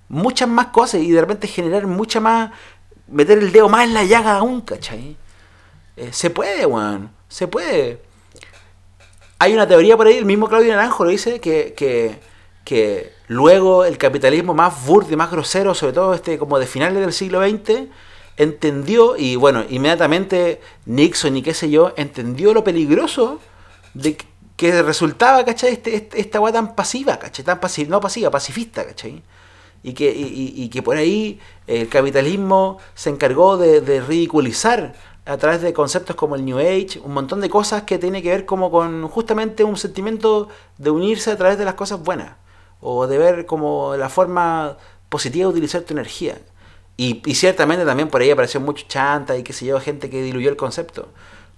Muchas 0.08 0.48
más 0.48 0.68
cosas 0.68 1.00
y 1.00 1.10
de 1.10 1.20
repente 1.20 1.48
generar 1.48 1.86
mucha 1.86 2.20
más. 2.20 2.52
meter 3.08 3.38
el 3.38 3.52
dedo 3.52 3.68
más 3.68 3.84
en 3.84 3.94
la 3.94 4.04
llaga 4.04 4.38
aún, 4.38 4.60
¿cachai? 4.60 5.16
Eh, 5.96 6.10
se 6.12 6.30
puede, 6.30 6.64
weón. 6.66 7.10
Se 7.28 7.48
puede. 7.48 8.00
Hay 9.38 9.52
una 9.52 9.66
teoría 9.66 9.96
por 9.96 10.06
ahí, 10.06 10.16
el 10.16 10.24
mismo 10.24 10.48
Claudio 10.48 10.72
Naranjo 10.74 11.04
lo 11.04 11.10
dice, 11.10 11.40
que, 11.40 11.74
que, 11.76 12.20
que 12.64 13.12
luego 13.28 13.84
el 13.84 13.98
capitalismo 13.98 14.54
más 14.54 14.86
burdo 14.86 15.12
y 15.12 15.16
más 15.16 15.30
grosero, 15.30 15.74
sobre 15.74 15.92
todo 15.92 16.14
este 16.14 16.38
como 16.38 16.58
de 16.58 16.66
finales 16.66 17.00
del 17.00 17.12
siglo 17.12 17.46
XX, 17.46 17.88
entendió, 18.36 19.16
y 19.16 19.36
bueno, 19.36 19.64
inmediatamente 19.68 20.60
Nixon 20.86 21.36
y 21.36 21.42
qué 21.42 21.54
sé 21.54 21.70
yo, 21.70 21.92
entendió 21.96 22.54
lo 22.54 22.64
peligroso 22.64 23.40
de 23.94 24.16
que- 24.56 24.82
resultaba, 24.82 25.44
¿cachai? 25.44 25.72
Este, 25.72 25.94
este- 25.96 26.20
esta 26.20 26.40
weá 26.40 26.52
tan 26.52 26.74
pasiva, 26.74 27.18
¿cachai? 27.18 27.44
Tan 27.44 27.60
pasiva, 27.60 27.90
no 27.90 28.00
pasiva, 28.00 28.30
pacifista, 28.30 28.84
¿cachai? 28.86 29.22
Y 29.82 29.92
que, 29.94 30.10
y, 30.12 30.52
y- 30.56 30.68
que 30.68 30.82
por 30.82 30.96
ahí 30.96 31.38
el 31.66 31.88
capitalismo 31.88 32.78
se 32.94 33.10
encargó 33.10 33.56
de, 33.56 33.80
de 33.80 34.00
ridiculizar 34.00 34.94
a 35.26 35.36
través 35.38 35.60
de 35.62 35.72
conceptos 35.72 36.16
como 36.16 36.36
el 36.36 36.44
New 36.44 36.58
Age, 36.58 37.00
un 37.04 37.12
montón 37.14 37.40
de 37.40 37.48
cosas 37.50 37.82
que 37.82 37.98
tiene 37.98 38.22
que 38.22 38.30
ver 38.30 38.46
como 38.46 38.70
con 38.70 39.06
justamente 39.08 39.64
un 39.64 39.76
sentimiento 39.76 40.48
de 40.78 40.90
unirse 40.90 41.30
a 41.30 41.36
través 41.36 41.58
de 41.58 41.64
las 41.64 41.74
cosas 41.74 42.00
buenas, 42.02 42.36
o 42.80 43.06
de 43.06 43.18
ver 43.18 43.46
como 43.46 43.96
la 43.96 44.08
forma 44.08 44.76
positiva 45.08 45.46
de 45.46 45.52
utilizar 45.52 45.82
tu 45.82 45.94
energía. 45.94 46.38
Y, 46.96 47.22
y 47.26 47.34
ciertamente 47.34 47.84
también 47.84 48.08
por 48.08 48.20
ahí 48.22 48.30
apareció 48.30 48.60
mucho 48.60 48.86
chanta 48.88 49.36
y 49.36 49.42
qué 49.42 49.52
sé 49.52 49.66
yo, 49.66 49.78
gente 49.80 50.08
que 50.10 50.22
diluyó 50.22 50.48
el 50.48 50.56
concepto. 50.56 51.08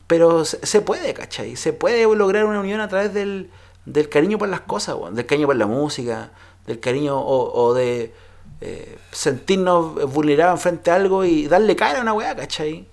Pero 0.09 0.44
se, 0.47 0.81
puede, 0.81 1.12
¿cachai? 1.12 1.55
Se 1.55 1.73
puede 1.75 2.03
lograr 2.16 2.47
una 2.47 2.61
unión 2.61 2.81
a 2.81 2.88
través 2.88 3.12
del, 3.12 3.51
del 3.85 4.09
cariño 4.09 4.38
por 4.38 4.49
las 4.49 4.62
cosas, 4.62 4.97
weón, 4.97 5.14
del 5.14 5.27
cariño 5.27 5.47
por 5.47 5.57
la 5.57 5.66
música, 5.66 6.31
del 6.66 6.81
cariño 6.81 7.18
o, 7.21 7.53
o 7.62 7.75
de 7.75 8.14
eh, 8.62 8.99
sentirnos 9.12 10.11
vulnerados 10.11 10.61
frente 10.62 10.90
a 10.90 10.94
algo 10.94 11.25
y 11.25 11.47
darle 11.47 11.77
cara 11.77 11.99
a 11.99 12.03
una 12.03 12.14
weá, 12.14 12.35
¿cachai? 12.35 12.88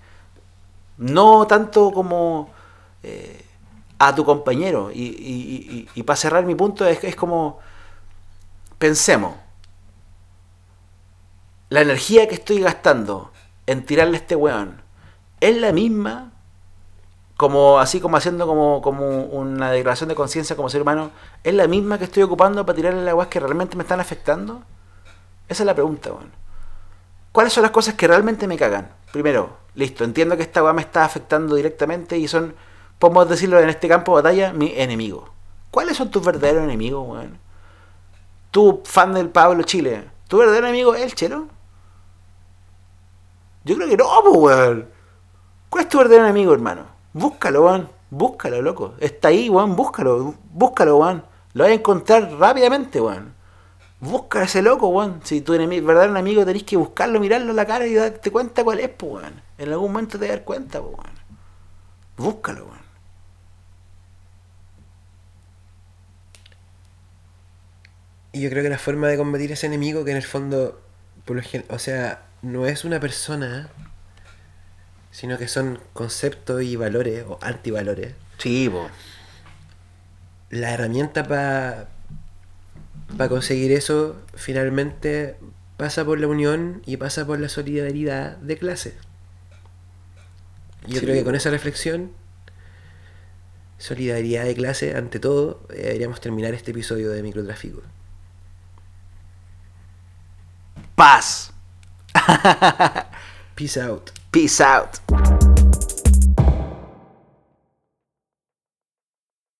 No 0.98 1.46
tanto 1.46 1.90
como 1.90 2.50
eh, 3.02 3.44
a 3.98 4.14
tu 4.14 4.24
compañero. 4.24 4.90
Y, 4.92 5.02
y, 5.02 5.04
y, 5.04 5.88
y 5.94 6.02
para 6.02 6.16
cerrar 6.18 6.44
mi 6.44 6.54
punto 6.54 6.86
es, 6.86 7.02
es 7.02 7.16
como, 7.16 7.60
pensemos, 8.78 9.34
la 11.70 11.80
energía 11.80 12.28
que 12.28 12.34
estoy 12.34 12.60
gastando 12.60 13.32
en 13.66 13.86
tirarle 13.86 14.18
a 14.18 14.20
este 14.20 14.36
weón 14.36 14.82
es 15.40 15.56
la 15.56 15.72
misma 15.72 16.32
como 17.36 17.78
así 17.78 18.00
como 18.00 18.16
haciendo 18.16 18.46
como, 18.46 18.80
como 18.80 19.24
una 19.24 19.70
declaración 19.70 20.08
de 20.08 20.14
conciencia 20.14 20.56
como 20.56 20.70
ser 20.70 20.82
humano, 20.82 21.10
es 21.44 21.54
la 21.54 21.66
misma 21.66 21.98
que 21.98 22.04
estoy 22.04 22.22
ocupando 22.22 22.64
para 22.64 22.76
tirarle 22.76 23.04
las 23.04 23.14
weas 23.14 23.28
que 23.28 23.40
realmente 23.40 23.76
me 23.76 23.82
están 23.82 24.00
afectando? 24.00 24.62
Esa 25.48 25.62
es 25.62 25.66
la 25.66 25.74
pregunta, 25.74 26.10
weón. 26.10 26.32
¿Cuáles 27.32 27.52
son 27.52 27.62
las 27.62 27.70
cosas 27.70 27.94
que 27.94 28.08
realmente 28.08 28.46
me 28.46 28.56
cagan? 28.56 28.90
Primero, 29.12 29.58
listo, 29.74 30.04
entiendo 30.04 30.36
que 30.36 30.42
esta 30.42 30.62
weá 30.62 30.72
me 30.72 30.80
está 30.80 31.04
afectando 31.04 31.54
directamente 31.54 32.16
y 32.16 32.26
son, 32.26 32.54
podemos 32.98 33.28
decirlo 33.28 33.60
en 33.60 33.68
este 33.68 33.88
campo 33.88 34.16
de 34.16 34.22
batalla, 34.22 34.52
mi 34.54 34.72
enemigo. 34.74 35.28
¿Cuáles 35.70 35.98
son 35.98 36.10
tus 36.10 36.24
verdaderos 36.24 36.64
enemigos, 36.64 37.06
weón? 37.06 37.38
Tú, 38.50 38.80
fan 38.84 39.12
del 39.12 39.28
Pablo 39.28 39.62
Chile, 39.64 40.10
¿tu 40.28 40.38
verdadero 40.38 40.68
enemigo 40.68 40.94
es 40.94 41.02
el 41.02 41.14
Chelo? 41.14 41.48
Yo 43.64 43.76
creo 43.76 43.88
que 43.88 43.96
no, 43.98 44.20
weón. 44.30 44.88
¿Cuál 45.68 45.84
es 45.84 45.90
tu 45.90 45.98
verdadero 45.98 46.24
enemigo, 46.24 46.54
hermano? 46.54 46.95
Búscalo, 47.16 47.64
weón. 47.64 47.88
Búscalo, 48.10 48.60
loco. 48.60 48.94
Está 49.00 49.28
ahí, 49.28 49.48
weón. 49.48 49.74
Búscalo. 49.74 50.34
Búscalo, 50.52 50.98
weón. 50.98 51.24
Lo 51.54 51.64
vas 51.64 51.70
a 51.70 51.74
encontrar 51.74 52.30
rápidamente, 52.38 53.00
weón. 53.00 53.34
Busca 54.00 54.40
a 54.40 54.44
ese 54.44 54.60
loco, 54.60 54.88
weón. 54.88 55.22
Si 55.24 55.40
tu 55.40 55.54
enemigo, 55.54 55.86
verdadero 55.86 56.18
amigo 56.18 56.44
tenés 56.44 56.64
que 56.64 56.76
buscarlo, 56.76 57.18
mirarlo 57.18 57.52
a 57.52 57.54
la 57.54 57.64
cara 57.64 57.86
y 57.86 57.94
darte 57.94 58.30
cuenta 58.30 58.62
cuál 58.62 58.80
es, 58.80 58.90
pues, 58.90 59.12
weón. 59.14 59.42
En 59.56 59.72
algún 59.72 59.92
momento 59.92 60.18
te 60.18 60.26
vas 60.26 60.34
a 60.34 60.36
dar 60.36 60.44
cuenta, 60.44 60.82
pues, 60.82 60.94
weón. 60.94 61.10
Búscalo, 62.18 62.66
weón. 62.66 62.86
Y 68.32 68.42
yo 68.42 68.50
creo 68.50 68.62
que 68.62 68.68
la 68.68 68.78
forma 68.78 69.08
de 69.08 69.16
combatir 69.16 69.52
ese 69.52 69.66
enemigo, 69.66 70.04
que 70.04 70.10
en 70.10 70.18
el 70.18 70.22
fondo, 70.22 70.82
por 71.24 71.36
lo 71.36 71.42
o 71.70 71.78
sea, 71.78 72.26
no 72.42 72.66
es 72.66 72.84
una 72.84 73.00
persona, 73.00 73.70
sino 75.16 75.38
que 75.38 75.48
son 75.48 75.80
conceptos 75.94 76.62
y 76.62 76.76
valores, 76.76 77.24
o 77.26 77.38
antivalores. 77.40 78.12
Sí, 78.36 78.68
po. 78.68 78.86
La 80.50 80.74
herramienta 80.74 81.26
para 81.26 81.88
conseguir 83.30 83.72
eso 83.72 84.16
finalmente 84.34 85.38
pasa 85.78 86.04
por 86.04 86.20
la 86.20 86.26
unión 86.26 86.82
y 86.84 86.98
pasa 86.98 87.26
por 87.26 87.40
la 87.40 87.48
solidaridad 87.48 88.36
de 88.36 88.58
clase. 88.58 88.94
Yo 90.86 91.00
Sí. 91.00 91.06
creo 91.06 91.14
que 91.14 91.24
con 91.24 91.34
esa 91.34 91.48
reflexión, 91.48 92.12
solidaridad 93.78 94.44
de 94.44 94.54
clase 94.54 94.96
ante 94.96 95.18
todo, 95.18 95.62
eh, 95.70 95.80
deberíamos 95.82 96.20
terminar 96.20 96.52
este 96.52 96.72
episodio 96.72 97.08
de 97.10 97.22
microtráfico. 97.22 97.80
Paz. 100.94 101.52
Peace 103.54 103.80
out. 103.80 104.10
Peace 104.36 104.60
out. 104.60 105.00